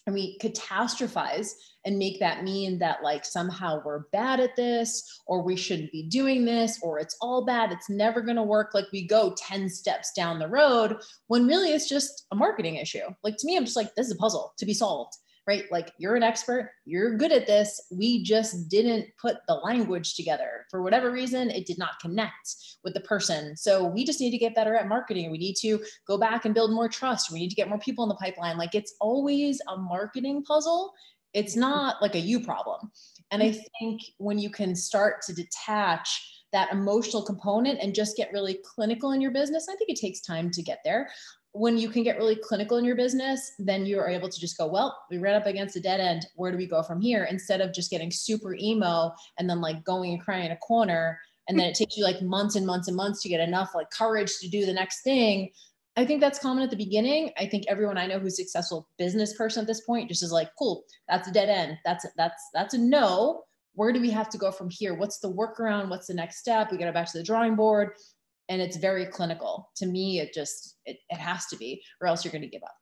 [0.06, 1.52] And we catastrophize
[1.86, 6.08] and make that mean that like somehow we're bad at this or we shouldn't be
[6.08, 7.70] doing this or it's all bad.
[7.70, 8.72] It's never going to work.
[8.74, 10.96] Like we go 10 steps down the road
[11.28, 13.06] when really it's just a marketing issue.
[13.22, 15.14] Like to me, I'm just like, this is a puzzle to be solved
[15.46, 15.64] right?
[15.70, 17.80] Like you're an expert, you're good at this.
[17.90, 20.66] We just didn't put the language together.
[20.70, 23.56] For whatever reason, it did not connect with the person.
[23.56, 25.30] So we just need to get better at marketing.
[25.30, 27.30] We need to go back and build more trust.
[27.30, 28.56] We need to get more people in the pipeline.
[28.56, 30.92] Like it's always a marketing puzzle.
[31.34, 32.90] It's not like a you problem.
[33.30, 38.32] And I think when you can start to detach that emotional component and just get
[38.32, 41.10] really clinical in your business, I think it takes time to get there
[41.54, 44.58] when you can get really clinical in your business, then you are able to just
[44.58, 46.26] go, well, we ran up against a dead end.
[46.34, 47.28] Where do we go from here?
[47.30, 51.16] Instead of just getting super emo and then like going and crying in a corner.
[51.48, 53.88] And then it takes you like months and months and months to get enough like
[53.90, 55.50] courage to do the next thing.
[55.96, 57.30] I think that's common at the beginning.
[57.38, 60.50] I think everyone I know who's successful business person at this point just is like,
[60.58, 61.78] cool, that's a dead end.
[61.84, 63.44] That's that's that's a no.
[63.74, 64.94] Where do we have to go from here?
[64.94, 65.88] What's the workaround?
[65.88, 66.72] What's the next step?
[66.72, 67.92] We got to back to the drawing board
[68.48, 69.70] and it's very clinical.
[69.76, 72.62] To me it just it, it has to be or else you're going to give
[72.62, 72.76] up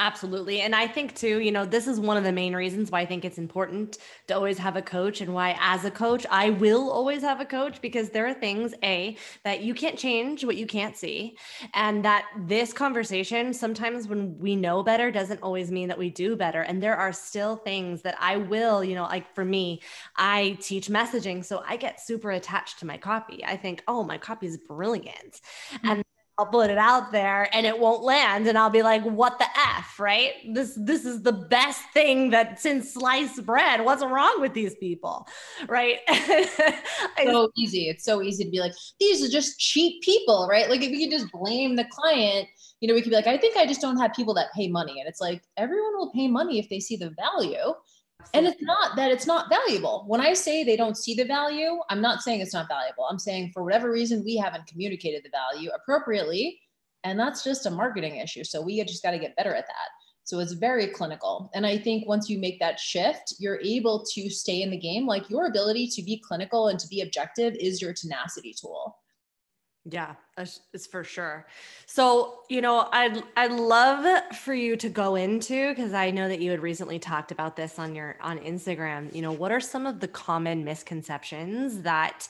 [0.00, 0.60] Absolutely.
[0.60, 3.06] And I think too, you know, this is one of the main reasons why I
[3.06, 6.88] think it's important to always have a coach and why as a coach, I will
[6.92, 10.66] always have a coach because there are things a that you can't change what you
[10.66, 11.36] can't see
[11.74, 16.36] and that this conversation sometimes when we know better doesn't always mean that we do
[16.36, 19.82] better and there are still things that I will, you know, like for me,
[20.16, 23.44] I teach messaging so I get super attached to my copy.
[23.44, 25.40] I think, "Oh, my copy is brilliant."
[25.72, 25.88] Mm-hmm.
[25.90, 26.04] And
[26.38, 28.46] I'll put it out there and it won't land.
[28.46, 30.32] And I'll be like what the f right?
[30.52, 33.84] This this is the best thing that since sliced bread.
[33.84, 35.26] What's wrong with these people?
[35.68, 35.98] Right?
[37.28, 37.88] So easy.
[37.88, 40.70] It's so easy to be like these are just cheap people right?
[40.70, 42.48] Like if we could just blame the client
[42.80, 44.68] you know we could be like I think I just don't have people that pay
[44.68, 45.00] money.
[45.00, 47.74] And it's like everyone will pay money if they see the value
[48.34, 50.04] and it's not that it's not valuable.
[50.06, 53.06] When I say they don't see the value, I'm not saying it's not valuable.
[53.10, 56.60] I'm saying for whatever reason, we haven't communicated the value appropriately.
[57.04, 58.44] And that's just a marketing issue.
[58.44, 59.88] So we just got to get better at that.
[60.24, 61.50] So it's very clinical.
[61.54, 65.06] And I think once you make that shift, you're able to stay in the game.
[65.06, 68.96] Like your ability to be clinical and to be objective is your tenacity tool.
[69.90, 71.46] Yeah, it's for sure.
[71.86, 76.40] So, you know, I'd I'd love for you to go into because I know that
[76.40, 79.14] you had recently talked about this on your on Instagram.
[79.14, 82.28] You know, what are some of the common misconceptions that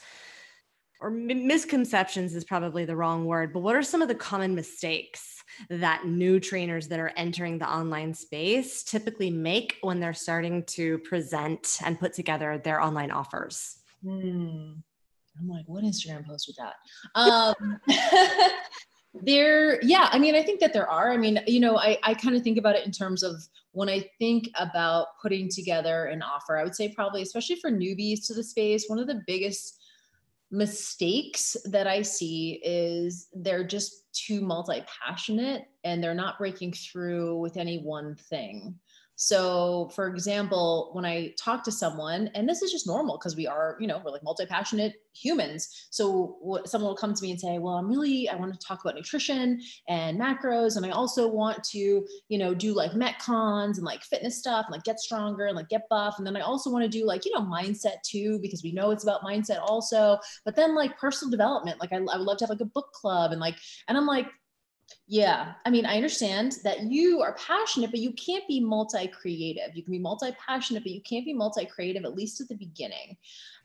[1.01, 5.43] or misconceptions is probably the wrong word, but what are some of the common mistakes
[5.71, 10.99] that new trainers that are entering the online space typically make when they're starting to
[10.99, 13.79] present and put together their online offers?
[14.03, 14.75] Hmm.
[15.41, 16.75] I'm like, what Instagram post with that?
[17.15, 17.81] Um,
[19.23, 21.13] there, yeah, I mean, I think that there are.
[21.13, 23.37] I mean, you know, I, I kind of think about it in terms of
[23.73, 28.27] when I think about putting together an offer, I would say probably, especially for newbies
[28.27, 29.79] to the space, one of the biggest
[30.51, 37.39] mistakes that I see is they're just too multi passionate and they're not breaking through
[37.39, 38.75] with any one thing.
[39.21, 43.49] So, for example, when I talk to someone, and this is just normal because we
[43.49, 45.89] are, you know, we're like multi passionate humans.
[45.91, 48.81] So, someone will come to me and say, Well, I'm really, I want to talk
[48.81, 50.77] about nutrition and macros.
[50.77, 54.73] And I also want to, you know, do like Metcons and like fitness stuff and
[54.73, 56.15] like get stronger and like get buff.
[56.19, 58.93] And then I also want to do like, you know, mindset too, because we know
[58.93, 60.19] it's about mindset also.
[60.45, 62.93] But then like personal development, like I, I would love to have like a book
[62.93, 63.57] club and like,
[63.89, 64.29] and I'm like,
[65.11, 65.55] yeah.
[65.65, 69.75] I mean, I understand that you are passionate, but you can't be multi creative.
[69.75, 72.55] You can be multi passionate, but you can't be multi creative, at least at the
[72.55, 73.17] beginning.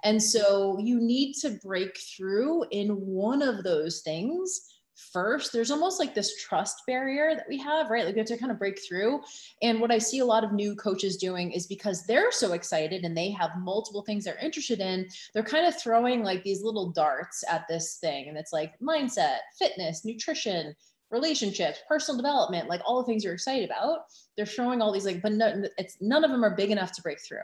[0.05, 4.69] And so you need to break through in one of those things
[5.11, 8.37] first there's almost like this trust barrier that we have right like we have to
[8.37, 9.19] kind of break through
[9.63, 13.03] and what i see a lot of new coaches doing is because they're so excited
[13.03, 16.91] and they have multiple things they're interested in they're kind of throwing like these little
[16.91, 20.75] darts at this thing and it's like mindset fitness nutrition
[21.13, 23.99] relationships, personal development, like all the things you're excited about.
[24.35, 27.01] They're showing all these like, but no, it's none of them are big enough to
[27.01, 27.39] break through.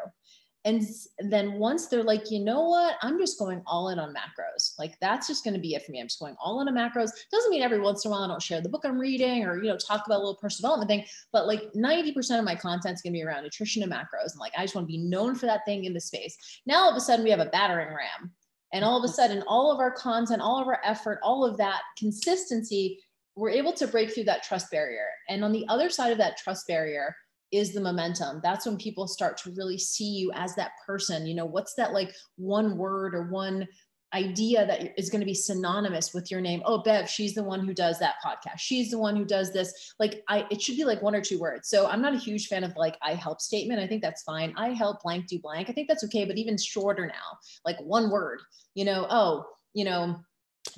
[0.65, 0.83] And
[1.19, 4.77] then once they're like, you know what, I'm just going all in on macros.
[4.77, 6.01] Like that's just going to be it for me.
[6.01, 7.11] I'm just going all in on macros.
[7.31, 9.63] Doesn't mean every once in a while I don't share the book I'm reading or
[9.63, 11.05] you know talk about a little personal development thing.
[11.31, 14.31] But like 90% of my content is going to be around nutrition and macros.
[14.31, 16.37] And like I just want to be known for that thing in the space.
[16.65, 18.31] Now all of a sudden we have a battering ram,
[18.73, 19.15] and all of a mm-hmm.
[19.15, 22.99] sudden all of our content, all of our effort, all of that consistency
[23.35, 25.07] we're able to break through that trust barrier.
[25.29, 27.15] And on the other side of that trust barrier
[27.51, 28.41] is the momentum.
[28.43, 31.25] That's when people start to really see you as that person.
[31.25, 33.67] You know, what's that like one word or one
[34.13, 36.61] idea that is going to be synonymous with your name?
[36.65, 38.57] Oh bev she's the one who does that podcast.
[38.57, 39.93] She's the one who does this.
[39.99, 41.69] Like i it should be like one or two words.
[41.69, 43.79] So i'm not a huge fan of like i help statement.
[43.79, 44.53] I think that's fine.
[44.57, 45.69] I help blank do blank.
[45.69, 47.37] I think that's okay but even shorter now.
[47.65, 48.41] Like one word
[48.73, 50.19] you know oh you know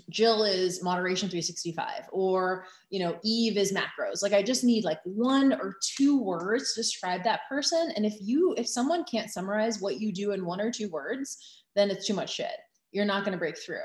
[0.09, 4.21] Jill is moderation 365 or you know Eve is macros.
[4.21, 7.91] Like I just need like one or two words to describe that person.
[7.95, 11.37] And if you if someone can't summarize what you do in one or two words
[11.75, 12.57] then it's too much shit.
[12.91, 13.77] You're not going to break through.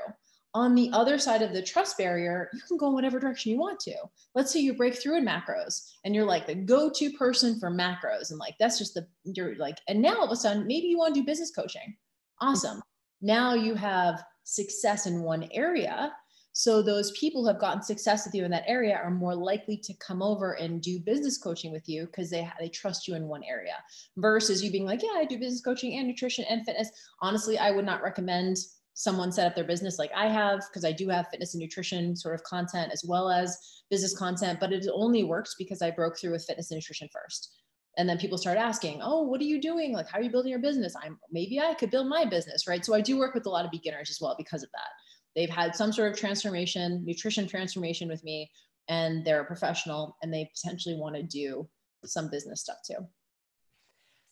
[0.53, 3.59] On the other side of the trust barrier you can go in whatever direction you
[3.59, 3.95] want to.
[4.35, 8.31] Let's say you break through in macros and you're like the go-to person for macros.
[8.31, 10.97] And like that's just the you're like and now all of a sudden maybe you
[10.97, 11.95] want to do business coaching.
[12.41, 12.81] Awesome.
[13.21, 16.13] Now you have success in one area.
[16.53, 19.77] So those people who have gotten success with you in that area are more likely
[19.77, 23.27] to come over and do business coaching with you because they they trust you in
[23.27, 23.75] one area
[24.15, 26.89] versus you being like, yeah, I do business coaching and nutrition and fitness.
[27.21, 28.57] Honestly, I would not recommend
[28.93, 32.15] someone set up their business like I have because I do have fitness and nutrition
[32.15, 33.55] sort of content as well as
[33.91, 37.51] business content, but it only works because I broke through with fitness and nutrition first
[37.97, 39.91] and then people start asking oh what are you doing?
[39.91, 40.95] Like how are you building your business?
[41.01, 42.85] I'm maybe i could build my business right?
[42.85, 44.89] So i do work with a lot of beginners as well because of that.
[45.35, 48.49] They've had some sort of transformation nutrition transformation with me
[48.87, 51.67] and they're a professional and they potentially want to do
[52.05, 53.05] some business stuff too.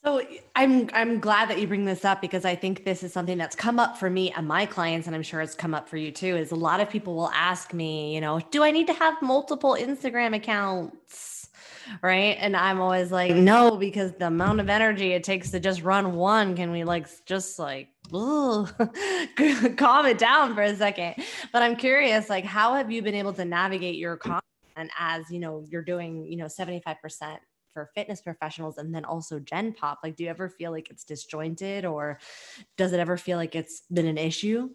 [0.06, 0.22] So
[0.56, 3.56] I'm I'm glad that you bring this up because I think this is something that's
[3.56, 6.12] come up for me and my clients and I'm sure it's come up for you
[6.12, 8.94] too is a lot of people will ask me, you know, do I need to
[8.94, 11.35] have multiple Instagram accounts?
[12.02, 12.38] Right?
[12.40, 13.46] And I'm always like, mm-hmm.
[13.46, 17.08] no, because the amount of energy it takes to just run one, can we like
[17.26, 18.68] just like calm
[20.06, 21.16] it down for a second?
[21.52, 24.40] But I'm curious, like, how have you been able to navigate your mm-hmm.
[24.76, 27.38] content as you know you're doing, you know, 75%
[27.74, 31.04] for fitness professionals and then also gen pop like do you ever feel like it's
[31.04, 32.18] disjointed or
[32.78, 34.70] does it ever feel like it's been an issue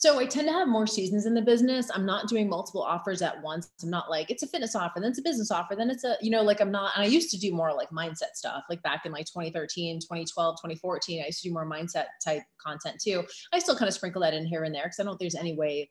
[0.00, 1.90] so I tend to have more seasons in the business.
[1.94, 3.70] I'm not doing multiple offers at once.
[3.82, 6.16] I'm not like it's a fitness offer, then it's a business offer, then it's a,
[6.22, 8.82] you know, like I'm not, and I used to do more like mindset stuff, like
[8.82, 13.24] back in like 2013, 2012, 2014, I used to do more mindset type content too.
[13.52, 15.34] I still kind of sprinkle that in here and there because I don't think there's
[15.34, 15.90] any way.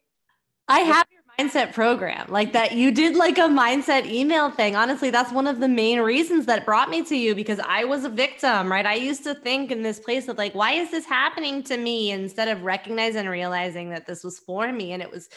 [0.68, 1.06] I have
[1.40, 4.76] mindset program like that you did like a mindset email thing.
[4.76, 8.04] Honestly that's one of the main reasons that brought me to you because i was
[8.04, 8.86] a victim right?
[8.86, 12.12] I used to think in this place of like why is this happening to me?
[12.12, 15.30] Instead of recognizing and realizing that this was for me and it was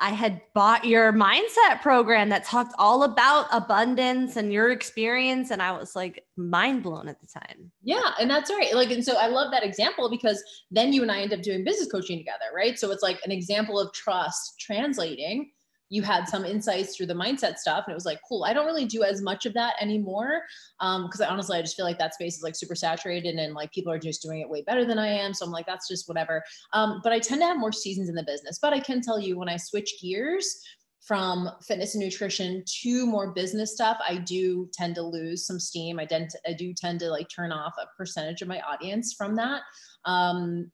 [0.00, 5.62] i had bought your mindset program that talked all about abundance and your experience and
[5.62, 7.70] i was like mind blown at the time.
[7.82, 8.74] Yeah and that's right.
[8.74, 11.64] Like and so i love that example because then you and i end up doing
[11.64, 12.78] business coaching together right?
[12.78, 15.50] So it's like an example of trust translating.
[15.90, 18.66] You had some insights through the mindset stuff and it was like cool i don't
[18.66, 20.42] really do as much of that anymore
[20.80, 23.54] Um, because um, honestly i just feel like that space is like super saturated and
[23.54, 25.34] like people are just doing it way better than i am.
[25.34, 26.42] So i'm like that's just whatever.
[26.72, 28.58] Um, but i tend to have more seasons in the business.
[28.60, 30.58] But i can tell you when i switch gears
[31.06, 35.98] from fitness and nutrition to more business stuff, I do tend to lose some steam.
[35.98, 39.36] I, dent- I do tend to like turn off a percentage of my audience from
[39.36, 39.62] that.
[40.06, 40.70] Um,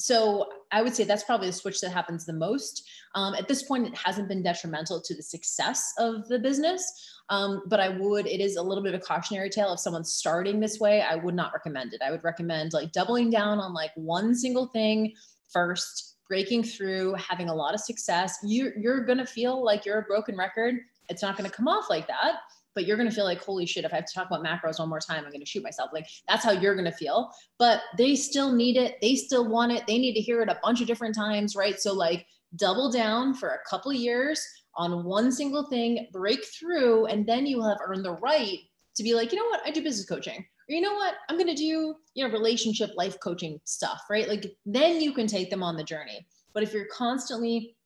[0.00, 2.88] so I would say that's probably the switch that happens the most.
[3.14, 6.82] Um, at this point, it hasn't been detrimental to the success of the business,
[7.28, 8.26] um, but I would.
[8.26, 9.74] It is a little bit of a cautionary tale.
[9.74, 12.00] If someone's starting this way, I would not recommend it.
[12.02, 15.12] I would recommend like doubling down on like one single thing
[15.52, 18.38] first, breaking through, having a lot of success.
[18.42, 20.76] You you're gonna feel like you're a broken record.
[21.10, 22.36] It's not gonna come off like that
[22.74, 24.78] but you're going to feel like, holy shit, if I have to talk about macros
[24.78, 25.90] one more time, I'm going to shoot myself.
[25.92, 27.30] Like that's how you're going to feel.
[27.58, 28.96] But they still need it.
[29.02, 29.86] They still want it.
[29.86, 31.78] They need to hear it a bunch of different times, right?
[31.80, 32.26] So, like,
[32.56, 37.58] double down for a couple years on one single thing, break through, and then you
[37.58, 38.58] will have earned the right
[38.96, 40.44] to be like, you know what, I do business coaching.
[40.70, 44.28] You know what, I'm going to do, you know, relationship life coaching stuff, right?
[44.28, 46.26] Like, then you can take them on the journey.
[46.54, 47.76] But if you're constantly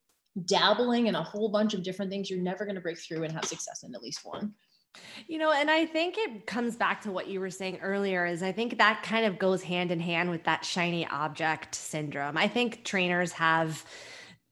[0.44, 3.32] dabbling in a whole bunch of different things, you're never going to break through and
[3.32, 4.52] have success in at least one.
[5.26, 8.42] You know, and I think it comes back to what you were saying earlier is
[8.42, 12.36] I think that kind of goes hand in hand with that shiny object syndrome.
[12.36, 13.84] I think trainers have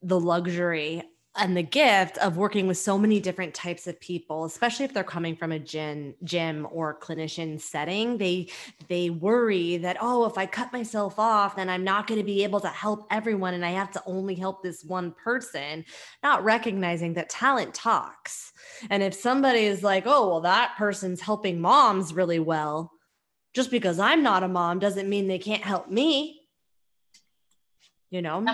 [0.01, 1.03] the luxury
[1.35, 5.03] and the gift of working with so many different types of people especially if they're
[5.03, 8.47] coming from a gym gym or clinician setting they
[8.87, 12.43] they worry that oh if i cut myself off then i'm not going to be
[12.43, 15.85] able to help everyone and i have to only help this one person.
[16.21, 18.51] Not recognizing that talent talks.
[18.89, 22.91] And if somebody is like oh well that person's helping moms really well
[23.53, 26.41] just because i'm not a mom doesn't mean they can't help me.
[28.09, 28.45] You know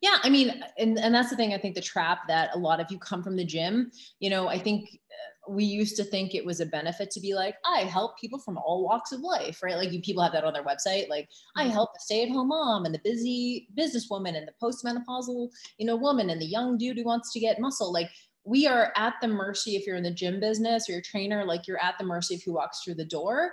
[0.00, 1.54] yeah, I mean, and, and that's the thing.
[1.54, 4.48] I think the trap that a lot of you come from the gym, you know,
[4.48, 7.80] I think uh, we used to think it was a benefit to be like, I
[7.80, 9.76] help people from all walks of life, right?
[9.76, 11.08] Like you people have that on their website.
[11.08, 11.72] Like I mm-hmm.
[11.72, 16.40] help the stay-at-home mom and the busy businesswoman and the postmenopausal, you know, woman and
[16.40, 17.92] the young dude who wants to get muscle.
[17.92, 18.10] Like
[18.44, 21.66] we are at the mercy if you're in the gym business or your trainer, like
[21.66, 23.52] you're at the mercy of who walks through the door.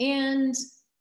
[0.00, 0.54] And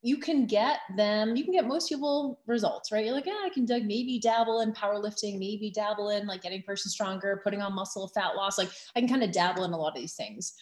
[0.04, 3.06] you can get them, you can get most people results, right?
[3.06, 6.89] You're like, yeah, I can maybe dabble in powerlifting, maybe dabble in like getting person
[6.89, 8.58] stronger, putting on muscle, fat loss.
[8.58, 10.54] Like I can kind of dabble in a lot of these things.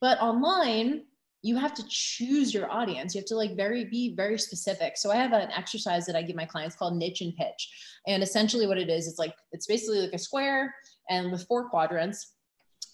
[0.00, 1.04] But online,
[1.42, 3.14] you have to choose your audience.
[3.14, 4.96] You have to like very be very specific.
[4.96, 7.68] So I have an exercise that I give my clients called niche and pitch.
[8.06, 10.74] And essentially what it is, it's like it's basically like a square
[11.10, 12.34] and with four quadrants.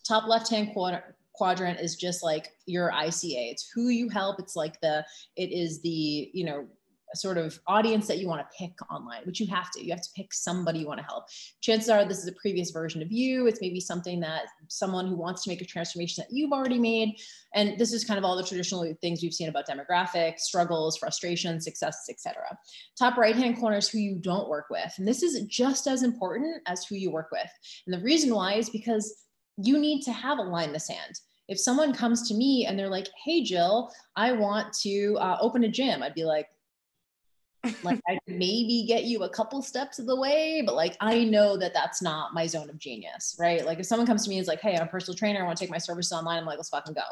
[0.07, 3.51] Top left-hand corner quadrant is just like your ICA.
[3.51, 4.39] It's who you help.
[4.39, 5.05] It's like the,
[5.37, 6.66] it is the, you know,
[7.16, 9.85] sort of audience that you want to pick online, which you have to.
[9.85, 11.24] You have to pick somebody you want to help.
[11.61, 13.47] Chances are this is a previous version of you.
[13.47, 17.16] It's maybe something that someone who wants to make a transformation that you've already made.
[17.55, 21.64] And this is kind of all the traditional things we've seen about demographics, struggles, frustrations,
[21.64, 22.43] successes, etc.
[22.99, 24.93] Top right-hand corner is who you don't work with.
[24.99, 27.51] And this is just as important as who you work with.
[27.87, 29.23] And the reason why is because
[29.57, 31.20] you need to have a line in the sand.
[31.48, 35.64] If someone comes to me and they're like, "Hey, Jill, I want to uh, open
[35.64, 36.48] a gym," I'd be like,
[37.82, 41.57] like I maybe get you a couple steps of the way, but like I know
[41.57, 43.64] that that's not my zone of genius, right?
[43.64, 45.40] Like if someone comes to me and is like, "Hey, I'm a personal trainer.
[45.40, 47.02] I want to take my services online," I'm like, "Let's fucking go."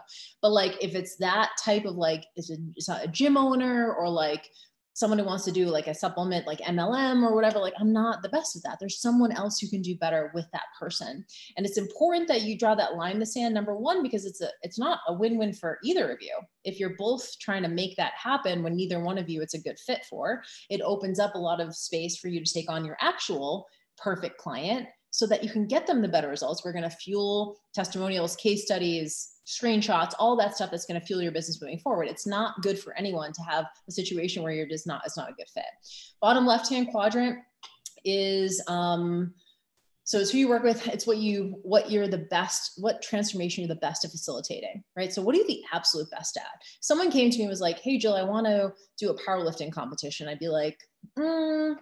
[0.40, 4.50] But like if it's that type of like, it's, a, a gym owner or like
[4.94, 8.22] someone who wants to do like a supplement like MLM or whatever, like I'm not
[8.22, 8.78] the best at that.
[8.78, 11.24] There's someone else who can do better with that person.
[11.56, 14.40] And it's important that you draw that line in the sand, number one, because it's
[14.40, 16.38] a it's not a win-win for either of you.
[16.64, 19.60] If you're both trying to make that happen when neither one of you it's a
[19.60, 22.84] good fit for, it opens up a lot of space for you to take on
[22.84, 23.66] your actual
[23.96, 26.64] perfect client so that you can get them the better results.
[26.64, 31.22] We're going to fuel testimonials, case studies, screenshots, all that stuff that's going to fuel
[31.22, 32.08] your business moving forward.
[32.08, 35.30] It's not good for anyone to have a situation where you're just not, it's not
[35.30, 35.64] a good fit.
[36.20, 37.38] Bottom left-hand quadrant
[38.04, 39.34] is, um,
[40.04, 40.86] so it's who you work with.
[40.88, 45.12] It's what you, what you're the best, what transformation you're the best at facilitating, right?
[45.12, 46.60] So what are you the absolute best at?
[46.80, 49.72] Someone came to me and was like, Hey, Jill, I want to do a powerlifting
[49.72, 50.28] competition.
[50.28, 50.78] I'd be like,
[51.16, 51.76] mm,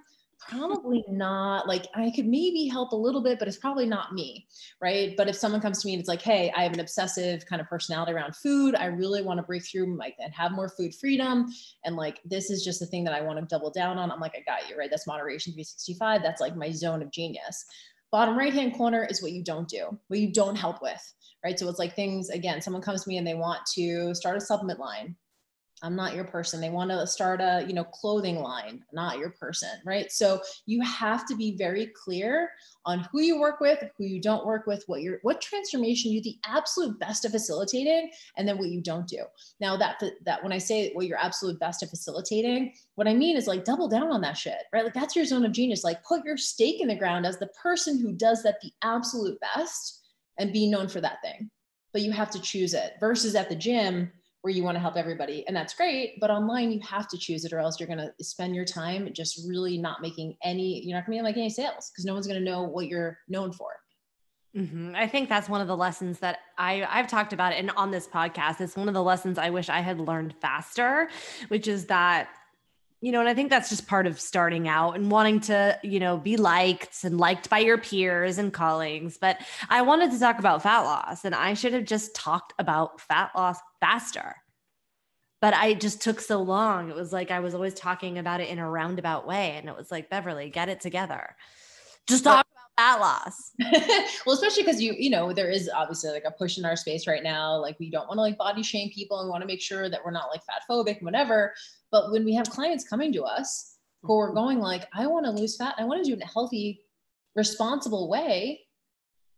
[0.48, 4.46] probably not like i could maybe help a little bit but it's probably not me
[4.80, 5.14] right?
[5.16, 7.60] But if someone comes to me and it's like hey i have an obsessive kind
[7.60, 8.74] of personality around food.
[8.74, 11.46] I really want to break through and have more food freedom
[11.84, 14.20] and like this is just the thing that i want to double down on i'm
[14.20, 14.90] like i got you right?
[14.90, 17.64] That's moderation 365 that's like my zone of genius.
[18.10, 21.14] Bottom right hand corner is what you don't do what you don't help with
[21.44, 21.58] right?
[21.58, 24.40] So it's like things again someone comes to me and they want to start a
[24.40, 25.16] supplement line
[25.82, 26.60] I'm not your person.
[26.60, 30.12] They want to start a, you know, clothing line, not your person, right?
[30.12, 32.50] So you have to be very clear
[32.84, 36.22] on who you work with, who you don't work with, what you're what transformation you're
[36.22, 39.24] the absolute best at facilitating and then what you don't do.
[39.60, 43.36] Now that that when I say what you're absolute best at facilitating, what I mean
[43.36, 44.84] is like double down on that shit, right?
[44.84, 45.84] Like that's your zone of genius.
[45.84, 49.38] Like put your stake in the ground as the person who does that the absolute
[49.40, 50.00] best
[50.38, 51.50] and be known for that thing.
[51.92, 54.12] But you have to choose it versus at the gym
[54.42, 57.44] where you want to help everybody and that's great but online you have to choose
[57.44, 60.96] it or else you're going to spend your time just really not making any you're
[60.96, 63.52] not going to making any sales because no one's going to know what you're known
[63.52, 63.70] for
[64.56, 64.96] Mm-hmm.
[64.96, 67.92] I think that's one of the lessons that I I've talked about it and on
[67.92, 68.60] this podcast.
[68.60, 71.08] It's one of the lessons I wish I had learned faster,
[71.48, 72.28] which is that
[73.02, 76.00] you know, and I think that's just part of starting out and wanting to, you
[76.00, 79.16] know, be liked and liked by your peers and colleagues.
[79.16, 79.38] But
[79.70, 83.30] I wanted to talk about fat loss and I should have just talked about fat
[83.34, 84.36] loss faster.
[85.40, 86.90] But I just took so long.
[86.90, 89.52] It was like I was always talking about it in a roundabout way.
[89.56, 91.34] And it was like, Beverly, get it together.
[92.06, 93.52] Just talk about fat loss.
[94.26, 97.06] well, especially because you, you know, there is obviously like a push in our space
[97.06, 97.56] right now.
[97.56, 99.88] Like we don't want to like body shame people and we want to make sure
[99.88, 101.54] that we're not like fat phobic and whatever.
[101.90, 104.36] But when we have clients coming to us who are mm-hmm.
[104.36, 106.82] going like, I want to lose fat, I want to do it in a healthy,
[107.34, 108.60] responsible way,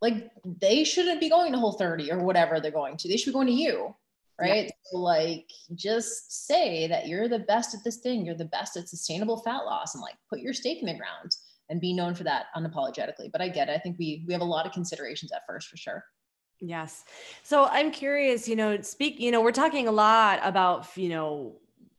[0.00, 3.08] like they shouldn't be going to Whole 30 or whatever they're going to.
[3.08, 3.94] They should be going to you.
[4.42, 4.64] Right.
[4.64, 4.70] Yeah.
[4.84, 8.26] So like just say that you're the best at this thing.
[8.26, 11.36] You're the best at sustainable fat loss and like put your stake in the ground
[11.70, 13.30] and be known for that unapologetically.
[13.30, 13.72] But I get it.
[13.72, 16.04] I think we we have a lot of considerations at first for sure.
[16.60, 17.04] Yes.
[17.42, 21.56] So I'm curious, you know, speak, you know, we're talking a lot about, you know,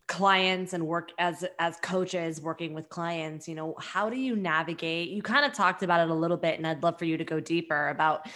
[0.07, 5.09] clients and work as as coaches working with clients you know how do you navigate
[5.09, 7.23] you kind of talked about it a little bit and i'd love for you to
[7.23, 8.27] go deeper about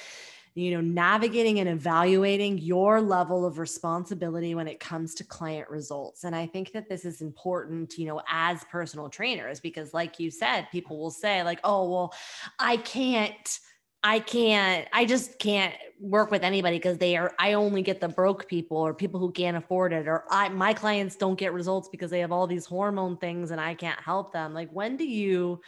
[0.57, 6.23] you know navigating and evaluating your level of responsibility when it comes to client results
[6.23, 10.31] and i think that this is important you know as personal trainers because like you
[10.31, 12.13] said people will say like oh well
[12.59, 13.59] i can't
[14.03, 18.07] I can't, I just can't work with anybody because they are, I only get the
[18.07, 21.89] broke people or people who can't afford it, or I, my clients don't get results
[21.89, 24.53] because they have all these hormone things and I can't help them.
[24.53, 25.61] Like, when do you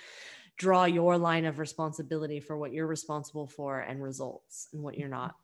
[0.59, 5.09] draw your line of responsibility for what you're responsible for and results and what you're
[5.09, 5.35] not?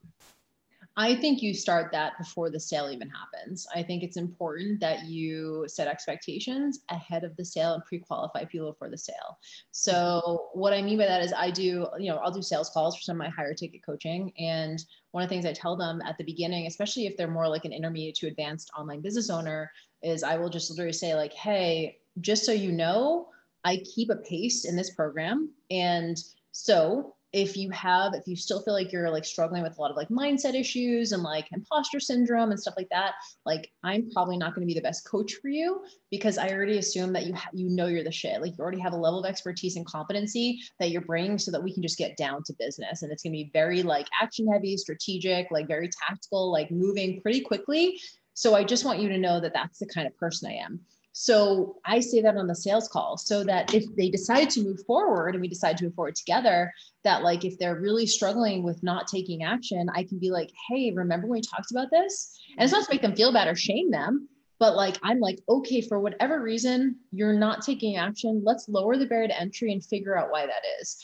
[0.97, 3.67] I think you start that before the sale even happens.
[3.75, 8.73] I think it's important that you set expectations ahead of the sale and pre-qualify people
[8.77, 9.37] for the sale.
[9.71, 12.95] So what I mean by that is I do, you know, I'll do sales calls
[12.95, 14.31] for some of my higher ticket coaching.
[14.37, 17.49] And one of the things I tell them at the beginning, especially if they're more
[17.49, 21.33] like an intermediate to advanced online business owner, is I will just literally say, like,
[21.33, 23.27] hey, just so you know,
[23.65, 25.51] I keep a pace in this program.
[25.69, 26.17] And
[26.51, 29.91] so if you have if you still feel like you're like struggling with a lot
[29.91, 33.11] of like mindset issues and like imposter syndrome and stuff like that
[33.45, 36.77] like i'm probably not going to be the best coach for you because i already
[36.77, 38.41] assume that you ha- you know you're the shit.
[38.41, 41.61] Like you already have a level of expertise and competency that you're bringing so that
[41.61, 43.01] we can just get down to business.
[43.01, 47.21] And it's going to be very like action heavy strategic like very tactical like moving
[47.21, 47.99] pretty quickly.
[48.33, 50.79] So i just want you to know that that's the kind of person i am
[51.17, 54.85] so I say that on the sales call so that if they decide to move
[54.85, 56.73] forward and we decide to move forward together,
[57.05, 60.91] that like if they're really struggling with not taking action, I can be like, hey,
[60.91, 62.37] remember when we talked about this?
[62.57, 64.27] And it's not to make them feel bad or shame them,
[64.59, 68.41] but like I'm like, okay, for whatever reason, you're not taking action.
[68.43, 71.01] Let's lower the barrier to entry and figure out why that is.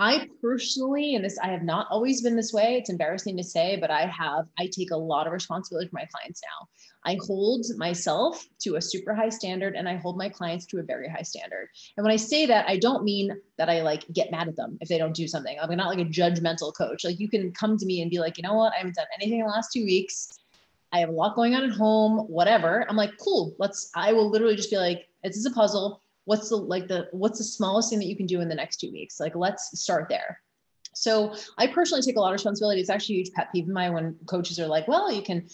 [0.00, 2.78] I personally, and this, I have not always been this way.
[2.78, 6.08] It's embarrassing to say, but I have, I take a lot of responsibility for my
[6.12, 6.66] clients now.
[7.04, 10.82] I hold myself to a super high standard and I hold my clients to a
[10.82, 11.68] very high standard.
[11.96, 14.78] And when I say that, I don't mean that I like get mad at them
[14.80, 15.56] if they don't do something.
[15.60, 17.04] I'm not like a judgmental coach.
[17.04, 18.72] Like you can come to me and be like, you know what?
[18.72, 20.38] I haven't done anything in the last two weeks.
[20.92, 22.86] I have a lot going on at home, whatever.
[22.88, 26.48] I'm like, cool, let's, I will literally just be like, this is a puzzle what's
[26.48, 28.90] the like the what's the smallest thing that you can do in the next two
[28.92, 30.40] weeks like let's start there
[30.94, 33.74] so i personally take a lot of responsibility it's actually a huge pet peeve of
[33.74, 35.46] mine when coaches are like well you can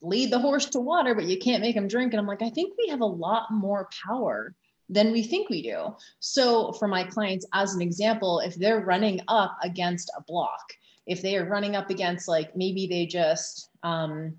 [0.00, 2.50] lead the horse to water but you can't make him drink and i'm like i
[2.50, 4.54] think we have a lot more power
[4.88, 9.20] than we think we do so for my clients as an example if they're running
[9.28, 10.72] up against a block
[11.06, 14.34] if they are running up against like maybe they just um,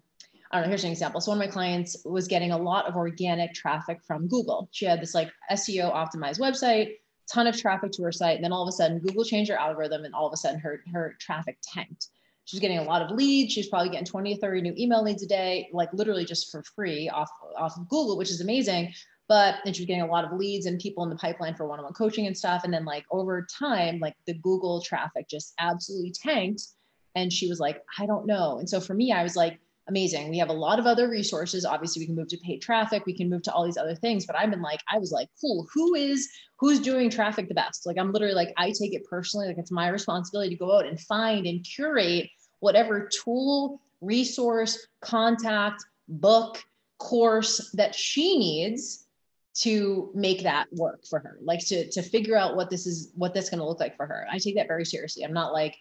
[0.51, 1.19] I don't know, here's an example.
[1.19, 4.69] So one of my clients was getting a lot of organic traffic from Google.
[4.71, 6.95] She had this like SEO optimized website,
[7.31, 8.35] ton of traffic to her site.
[8.35, 10.59] And then all of a sudden Google changed her algorithm and all of a sudden
[10.61, 12.07] her, her traffic tanked.
[12.47, 13.51] She's getting a lot of leads.
[13.51, 16.63] She's probably getting 20 or 30 new email leads a day, like literally just for
[16.63, 18.93] free off, off of Google, which is amazing.
[19.27, 21.67] But then she was getting a lot of leads and people in the pipeline for
[21.67, 22.63] one-on-one coaching and stuff.
[22.63, 26.63] And then like over time, like the Google traffic just absolutely tanked.
[27.15, 28.59] And she was like, I don't know.
[28.59, 30.29] And so for me, I was like, amazing.
[30.29, 31.65] We have a lot of other resources.
[31.65, 34.25] Obviously, we can move to paid traffic, we can move to all these other things.
[34.25, 36.29] But I've been like, I was like, cool, who is
[36.59, 37.85] who's doing traffic the best?
[37.85, 40.85] Like I'm literally like, I take it personally, like it's my responsibility to go out
[40.85, 42.29] and find and curate
[42.59, 46.63] whatever tool, resource, contact, book,
[46.99, 49.05] course that she needs
[49.53, 53.33] to make that work for her like to to figure out what this is what
[53.33, 55.75] this going to look like for her i take that very seriously i'm not like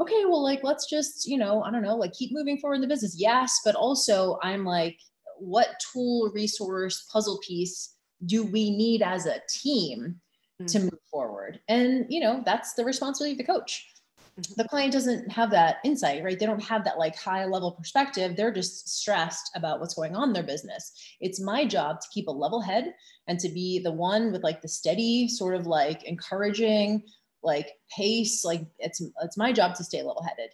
[0.00, 2.80] okay, well, like, let's just, you know, I don't know, like keep moving forward in
[2.80, 3.16] the business.
[3.18, 3.60] Yes.
[3.64, 4.98] But also, I'm like,
[5.38, 7.94] what tool, resource, puzzle piece
[8.26, 10.20] do we need as a team
[10.60, 10.66] mm-hmm.
[10.66, 11.60] to move forward?
[11.68, 13.86] And, you know, that's the responsibility of the coach.
[14.38, 14.54] Mm-hmm.
[14.56, 16.38] The client doesn't have that insight, right?
[16.38, 18.36] They don't have that like high level perspective.
[18.36, 20.92] They're just stressed about what's going on in their business.
[21.20, 22.94] It's my job to keep a level head
[23.26, 27.02] and to be the one with like the steady, sort of like encouraging,
[27.42, 30.50] like pace like it's it's my job to stay level headed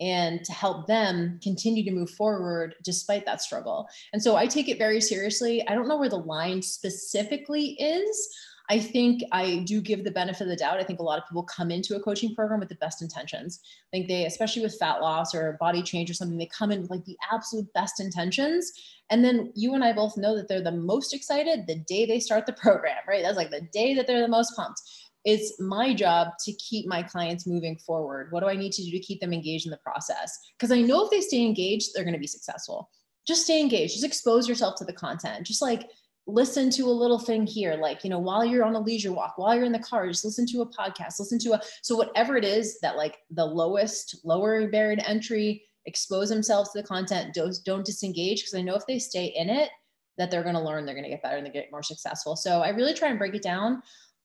[0.00, 4.68] and to help them continue to move forward despite that struggle and so i take
[4.68, 8.28] it very seriously i don't know where the line specifically is
[8.72, 11.26] i think i do give the benefit of the doubt i think a lot of
[11.28, 14.78] people come into a coaching program with the best intentions i think they especially with
[14.78, 18.00] fat loss or body change or something they come in with like the absolute best
[18.00, 18.72] intentions
[19.10, 22.18] and then you and i both know that they're the most excited the day they
[22.18, 24.80] start the program right that's like the day that they're the most pumped
[25.24, 28.32] it's my job to keep my clients moving forward.
[28.32, 30.36] What do I need to do to keep them engaged in the process?
[30.58, 32.90] Because I know if they stay engaged, they're going to be successful.
[33.26, 35.46] Just stay engaged, just expose yourself to the content.
[35.46, 35.88] Just like
[36.26, 39.34] listen to a little thing here, like, you know, while you're on a leisure walk,
[39.36, 42.36] while you're in the car, just listen to a podcast, listen to a, so whatever
[42.36, 47.34] it is that like the lowest, lower barrier to entry, expose themselves to the content,
[47.34, 48.42] don't, don't disengage.
[48.42, 49.70] Because I know if they stay in it,
[50.18, 52.36] that they're going to learn, they're going to get better and they get more successful.
[52.36, 53.82] So I really try and break it down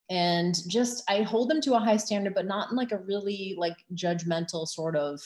[0.09, 3.55] and just i hold them to a high standard but not in like a really
[3.57, 5.21] like judgmental sort of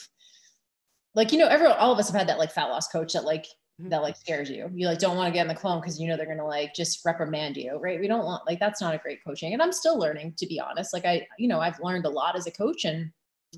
[1.14, 3.24] like you know everyone all of us have had that like fat loss coach that
[3.24, 3.46] like.
[3.78, 4.70] That like scares you.
[4.74, 6.74] You like don't want to get in the clone because you know they're gonna like
[6.74, 8.00] just reprimand you right?
[8.00, 10.60] We don't want like that's not a great coaching and i'm still learning to be
[10.60, 10.92] honest.
[10.92, 13.10] Like i you know i've learned a lot as a coach and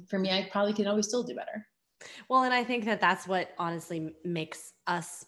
[0.09, 1.67] for me i probably can always still do better.
[2.29, 5.27] Well and i think that that's what honestly makes us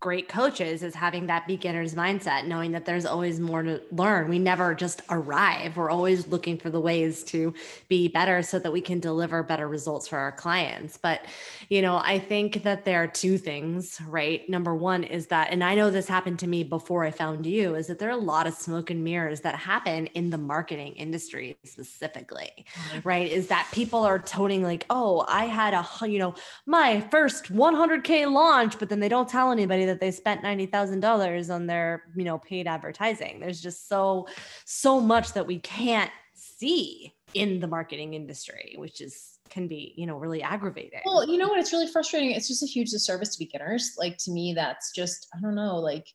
[0.00, 4.30] great coaches is having that beginner's mindset, knowing that there's always more to learn.
[4.30, 5.76] We never just arrive.
[5.76, 7.52] We're always looking for the ways to
[7.88, 10.96] be better so that we can deliver better results for our clients.
[10.96, 11.26] But,
[11.68, 14.48] you know, I think that there are two things, right?
[14.48, 17.74] Number one is that, and I know this happened to me before I found you,
[17.74, 20.94] is that there are a lot of smoke and mirrors that happen in the marketing
[20.94, 23.06] industry specifically, mm-hmm.
[23.06, 23.30] right?
[23.30, 26.34] Is that people are toting like, oh, I had a, you know,
[26.64, 31.66] my first 100K launch, but then they don't tell anybody that they spent $90,000 on
[31.66, 33.40] their, you know, paid advertising.
[33.40, 34.28] There's just so,
[34.64, 40.06] so much that we can't see in the marketing industry, which is can be, you
[40.06, 41.00] know, really aggravating.
[41.04, 41.58] Well, you know what?
[41.58, 42.30] It's really frustrating.
[42.30, 43.96] It's just a huge disservice to beginners.
[43.98, 46.06] Like to me, that's just, I don't know, like,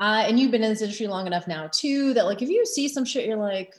[0.00, 2.64] uh, and you've been in this industry long enough now too, that like, if you
[2.64, 3.74] see some shit, you're like,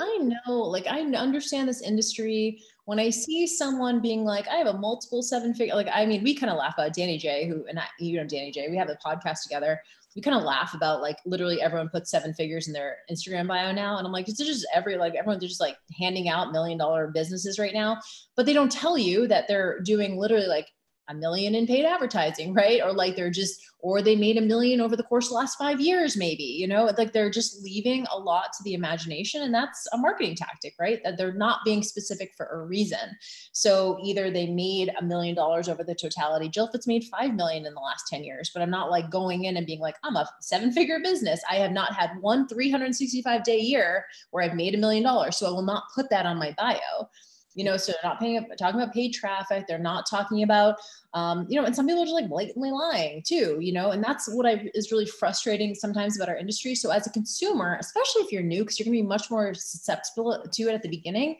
[0.00, 4.68] I know, like, I understand this industry when I see someone being like, I have
[4.68, 7.66] a multiple seven figure, like, I mean, we kind of laugh about Danny J, who,
[7.68, 9.82] and I, you know, Danny J, we have a podcast together.
[10.14, 13.72] We kind of laugh about like literally everyone puts seven figures in their Instagram bio
[13.72, 13.98] now.
[13.98, 17.58] And I'm like, it's just every, like, everyone's just like handing out million dollar businesses
[17.58, 17.98] right now,
[18.36, 20.68] but they don't tell you that they're doing literally like
[21.08, 22.82] a million in paid advertising, right?
[22.82, 25.56] Or like they're just, or they made a million over the course of the last
[25.56, 29.42] five years, maybe, you know, like they're just leaving a lot to the imagination.
[29.42, 31.00] And that's a marketing tactic, right?
[31.04, 33.16] That they're not being specific for a reason.
[33.52, 36.48] So either they made a million dollars over the totality.
[36.48, 39.56] JillFit's made 5 million in the last 10 years, but I'm not like going in
[39.56, 41.40] and being like, I'm a seven figure business.
[41.48, 45.36] I have not had one 365 day year where I've made a million dollars.
[45.36, 47.08] So I will not put that on my bio
[47.56, 50.76] you know so they're not paying talking about paid traffic they're not talking about
[51.14, 54.04] um, you know and some people are just like blatantly lying too you know and
[54.04, 56.74] that's what i is really frustrating sometimes about our industry.
[56.74, 59.54] So as a consumer especially if you're new because you're going to be much more
[59.54, 61.38] susceptible to it at the beginning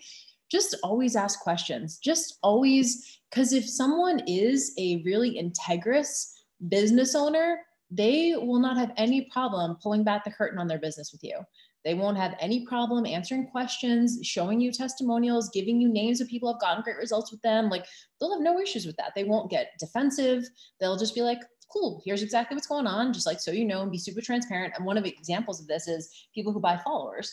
[0.48, 1.98] just always ask questions.
[1.98, 6.34] Just always because if someone is a really integrous
[6.68, 7.60] business owner
[7.90, 11.38] they will not have any problem pulling back the curtain on their business with you
[11.86, 16.48] they won't have any problem answering questions, showing you testimonials, giving you names of people
[16.48, 17.70] who have gotten great results with them.
[17.70, 17.86] Like
[18.18, 19.12] they'll have no issues with that.
[19.14, 20.42] They won't get defensive.
[20.80, 21.38] They'll just be like,
[21.72, 24.74] cool, here's exactly what's going on, just like so you know, and be super transparent.
[24.76, 27.32] And one of the examples of this is people who buy followers.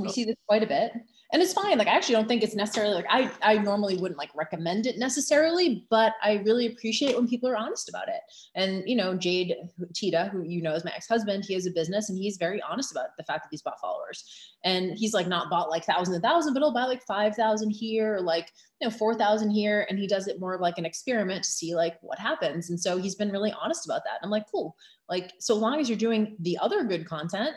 [0.00, 0.10] We oh.
[0.10, 0.92] see this quite a bit
[1.32, 4.18] and it's fine like i actually don't think it's necessarily like i i normally wouldn't
[4.18, 8.20] like recommend it necessarily but i really appreciate when people are honest about it.
[8.54, 9.54] And you know Jade
[9.94, 12.92] Teta who you know is my ex-husband he has a business and he's very honest
[12.92, 14.24] about the fact that he's bought followers.
[14.64, 18.16] And he's like not bought like thousands and thousands but he'll buy like 5000 here
[18.16, 21.44] or like you know 4000 here and he does it more of like an experiment
[21.44, 22.70] to see like what happens.
[22.70, 24.20] And so he's been really honest about that.
[24.22, 24.76] I'm like cool.
[25.08, 27.56] Like so long as you're doing the other good content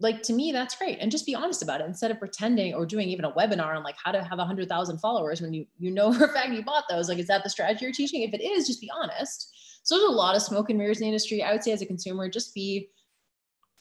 [0.00, 0.98] like to me that's great.
[1.00, 1.86] And just be honest about it.
[1.86, 4.68] Instead of pretending or doing even a webinar on like how to have a hundred
[4.68, 7.44] thousand followers when you you know for a fact you bought those like is that
[7.44, 8.22] the strategy you're teaching?
[8.22, 9.54] If it is just be honest.
[9.82, 11.42] So there's a lot of smoke and mirrors in the industry.
[11.42, 12.90] I would say as a consumer just be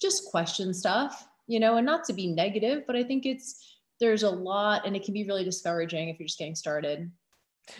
[0.01, 4.23] just question stuff you know and not to be negative but i think it's there's
[4.23, 7.11] a lot and it can be really discouraging if you're just getting started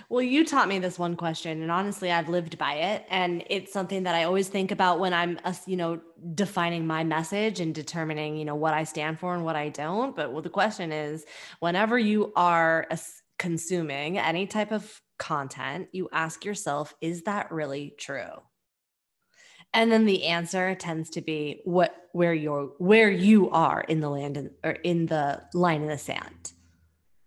[0.09, 3.05] well, you taught me this one question, and honestly, I've lived by it.
[3.09, 6.01] And it's something that I always think about when I'm, uh, you know,
[6.35, 10.15] defining my message and determining, you know, what I stand for and what I don't.
[10.15, 11.25] But well, the question is
[11.59, 12.87] whenever you are
[13.37, 18.41] consuming any type of content, you ask yourself, is that really true?
[19.73, 24.09] And then the answer tends to be what where you're where you are in the
[24.09, 26.53] land in, or in the line in the sand.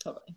[0.03, 0.37] Totally.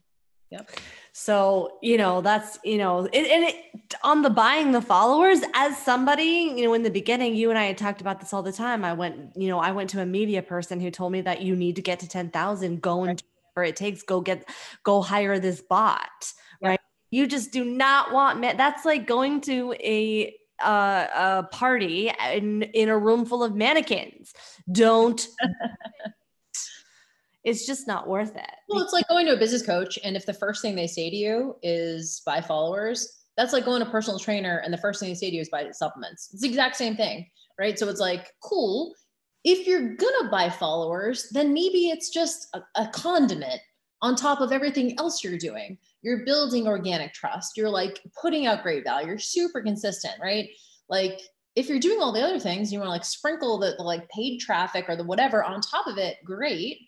[0.51, 0.69] Yep.
[1.17, 3.55] So, you know, that's, you know, it, and it,
[4.03, 7.63] on the buying the followers as somebody, you know, in the beginning, you and I
[7.63, 8.83] had talked about this all the time.
[8.83, 11.55] I went, you know, I went to a media person who told me that you
[11.55, 14.43] need to get to 10,000, go and whatever it takes, go get,
[14.83, 16.81] go hire this bot, right?
[17.11, 22.89] You just do not want, that's like going to a, uh, a party in, in
[22.89, 24.33] a room full of mannequins.
[24.69, 25.25] Don't
[27.45, 28.51] it's just not worth it.
[28.67, 31.09] Well, it's like going to a business coach, and if the first thing they say
[31.09, 34.99] to you is buy followers, that's like going to a personal trainer, and the first
[34.99, 36.29] thing they say to you is buy supplements.
[36.33, 37.29] It's the exact same thing,
[37.59, 37.77] right?
[37.77, 38.95] So it's like, cool.
[39.43, 43.61] If you're gonna buy followers, then maybe it's just a, a condiment
[44.01, 45.77] on top of everything else you're doing.
[46.01, 47.57] You're building organic trust.
[47.57, 49.07] You're like putting out great value.
[49.07, 50.49] You're super consistent, right?
[50.89, 51.21] Like
[51.55, 54.09] if you're doing all the other things, you want to like sprinkle the, the like
[54.09, 56.79] paid traffic or the whatever on top of it, great.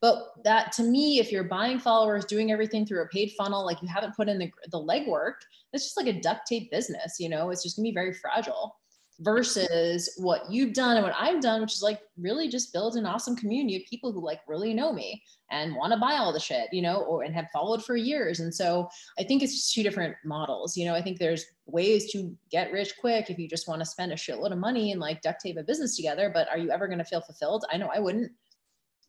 [0.00, 3.82] But that to me, if you're buying followers, doing everything through a paid funnel, like
[3.82, 5.34] you haven't put in the, the legwork,
[5.72, 8.76] it's just like a duct tape business, you know, it's just gonna be very fragile.
[9.20, 13.04] versus what you've done and what I've done, which is like really just build an
[13.04, 16.38] awesome community of people who like really know me and want to buy all the
[16.38, 18.40] shit, you know, or and have followed for years.
[18.40, 18.88] And so
[19.18, 20.76] I think it's just two different models.
[20.76, 23.86] You know, I think there's ways to get rich quick if you just want to
[23.86, 26.30] spend a shitload of money and like duct tape a business together.
[26.32, 27.64] But are you ever going to feel fulfilled?
[27.72, 28.30] I know I wouldn't.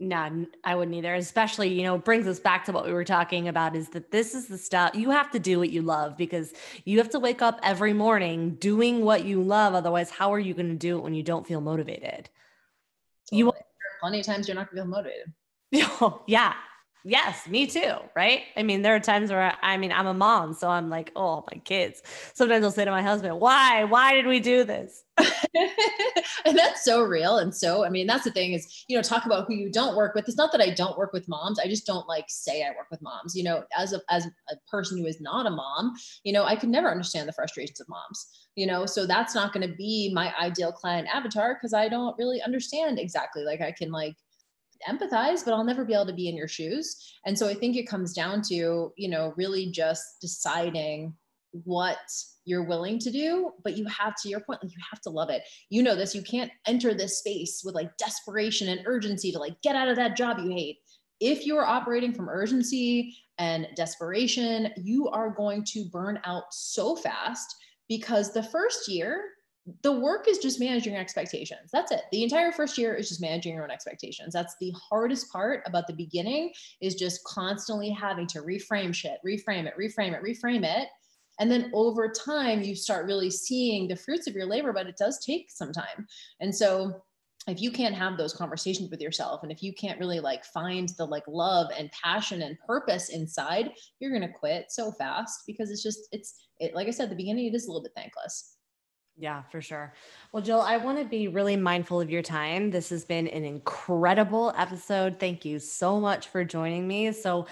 [0.01, 1.13] No, I wouldn't either.
[1.15, 4.33] Especially, you know, brings us back to what we were talking about is that this
[4.33, 6.53] is the stuff you have to do what you love because
[6.85, 9.73] you have to wake up every morning doing what you love.
[9.73, 12.29] Otherwise, how are you going to do it when you don't feel motivated?
[13.29, 13.39] Totally.
[13.39, 13.53] You
[13.99, 15.03] plenty of times you're not going to feel
[15.71, 16.21] motivated.
[16.27, 16.53] yeah.
[17.05, 17.93] Yes, me too.
[18.13, 18.43] Right.
[18.57, 21.11] I mean, there are times where I, I mean, I'm a mom, so I'm like,
[21.15, 22.01] oh, my kids.
[22.33, 23.85] Sometimes I'll say to my husband, why?
[23.85, 25.03] Why did we do this?
[25.17, 27.37] and that's so real.
[27.37, 29.95] And so, I mean, that's the thing is, you know, talk about who you don't
[29.95, 30.27] work with.
[30.27, 31.57] It's not that I don't work with moms.
[31.57, 33.33] I just don't like say I work with moms.
[33.33, 35.93] You know, as a, as a person who is not a mom,
[36.23, 39.53] you know, I could never understand the frustrations of moms, you know, so that's not
[39.53, 43.43] going to be my ideal client avatar because I don't really understand exactly.
[43.43, 44.15] Like I can like,
[44.87, 47.13] empathize, but I'll never be able to be in your shoes.
[47.25, 51.13] And so I think it comes down to, you know, really just deciding
[51.51, 51.97] what
[52.45, 55.29] you're willing to do, but you have to your point, like you have to love
[55.29, 55.43] it.
[55.69, 59.61] You know this, you can't enter this space with like desperation and urgency to like
[59.61, 60.77] get out of that job you hate.
[61.19, 67.55] If you're operating from urgency and desperation, you are going to burn out so fast
[67.87, 69.23] because the first year
[69.83, 71.69] the work is just managing your expectations.
[71.71, 72.01] That's it.
[72.11, 74.33] The entire first year is just managing your own expectations.
[74.33, 76.51] That's the hardest part about the beginning
[76.81, 80.87] is just constantly having to reframe shit, reframe it, reframe it, reframe it.
[81.39, 84.97] And then over time, you start really seeing the fruits of your labor, but it
[84.97, 86.07] does take some time.
[86.41, 87.01] And so
[87.47, 90.89] if you can't have those conversations with yourself and if you can't really like find
[90.97, 95.71] the like love and passion and purpose inside you're going to quit so fast because
[95.71, 98.57] it's just it's it like i said the beginning it is a little bit thankless
[99.19, 99.93] yeah, for sure.
[100.31, 102.71] Well, Jill, I want to be really mindful of your time.
[102.71, 105.19] This has been an incredible episode.
[105.19, 107.11] Thank you so much for joining me.
[107.11, 107.45] So,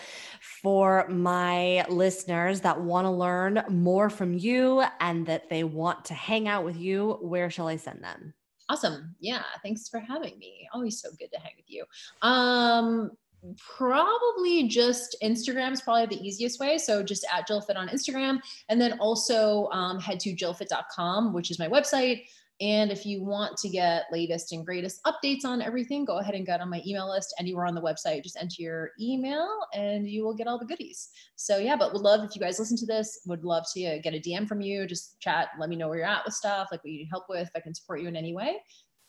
[0.62, 6.14] for my listeners that want to learn more from you and that they want to
[6.14, 8.34] hang out with you, where shall I send them?
[8.70, 9.16] Awesome.
[9.20, 9.44] Yeah.
[9.62, 10.68] Thanks for having me.
[10.74, 11.84] Always so good to hang with you.
[12.22, 13.12] Um,
[13.58, 16.78] probably just Instagram is probably the easiest way.
[16.78, 18.40] So just at JillFit on Instagram.
[18.70, 22.24] And then also um, head to jillfit.com, which is my website.
[22.60, 26.44] And if you want to get latest and greatest updates on everything, go ahead and
[26.44, 28.24] get on my email list anywhere on the website.
[28.24, 31.10] Just enter your email and you will get all the goodies.
[31.36, 34.16] So yeah, but would love if you guys listen to this, would love to get
[34.16, 36.84] a DM from you, just chat, let me know where you're at with stuff, like
[36.84, 38.58] what you need help with, if I can support you in any way.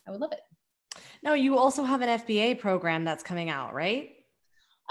[0.07, 0.41] I would love it.
[1.23, 4.11] Now you also have an FBA program that's coming out, right?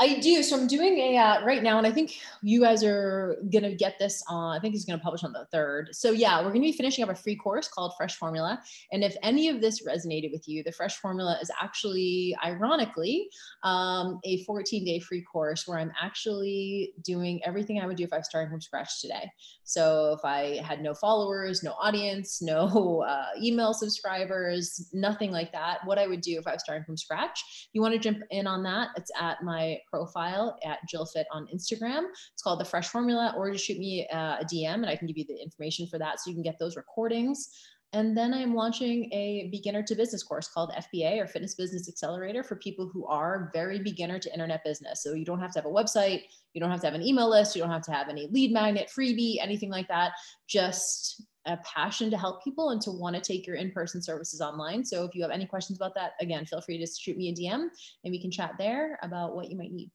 [0.00, 0.42] I do.
[0.44, 3.98] So I'm doing a uh, right now, and I think you guys are gonna get
[3.98, 4.56] this on.
[4.56, 5.88] I think he's gonna publish on the third.
[5.92, 8.62] So yeah, we're gonna be finishing up a free course called Fresh Formula.
[8.92, 13.28] And if any of this resonated with you, the Fresh Formula is actually, ironically,
[13.64, 18.12] um, a 14 day free course where I'm actually doing everything I would do if
[18.12, 19.28] I was starting from scratch today.
[19.64, 25.84] So if I had no followers, no audience, no uh, email subscribers, nothing like that,
[25.84, 27.68] what I would do if I was starting from scratch.
[27.72, 32.06] You want to jump in on that, it's at my profile at JillFit on Instagram.
[32.32, 35.06] It's called the Fresh Formula, or just shoot me uh, a DM and I can
[35.06, 37.50] give you the information for that so you can get those recordings.
[37.94, 42.42] And then I'm launching a beginner to business course called FBA or Fitness Business Accelerator
[42.42, 45.02] for people who are very beginner to internet business.
[45.02, 47.30] So you don't have to have a website, you don't have to have an email
[47.30, 50.12] list, you don't have to have any lead magnet, freebie, anything like that.
[50.46, 54.84] Just a passion to help people and to want to take your in-person services online.
[54.84, 57.34] So if you have any questions about that, again, feel free to shoot me a
[57.34, 57.68] DM
[58.04, 59.90] and we can chat there about what you might need.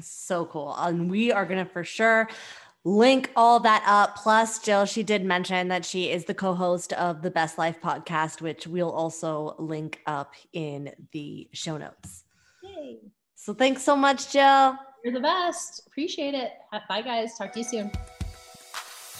[0.00, 0.74] So cool.
[0.78, 2.28] And we are going to for sure
[2.84, 4.16] link all that up.
[4.16, 7.80] Plus, Jill, she did mention that she is the co host of the Best Life
[7.80, 12.24] podcast, which we'll also link up in the show notes.
[12.62, 12.98] Yay.
[13.34, 14.76] So thanks so much, Jill.
[15.04, 15.86] You're the best.
[15.86, 16.52] Appreciate it.
[16.88, 17.36] Bye, guys.
[17.38, 17.90] Talk to you soon.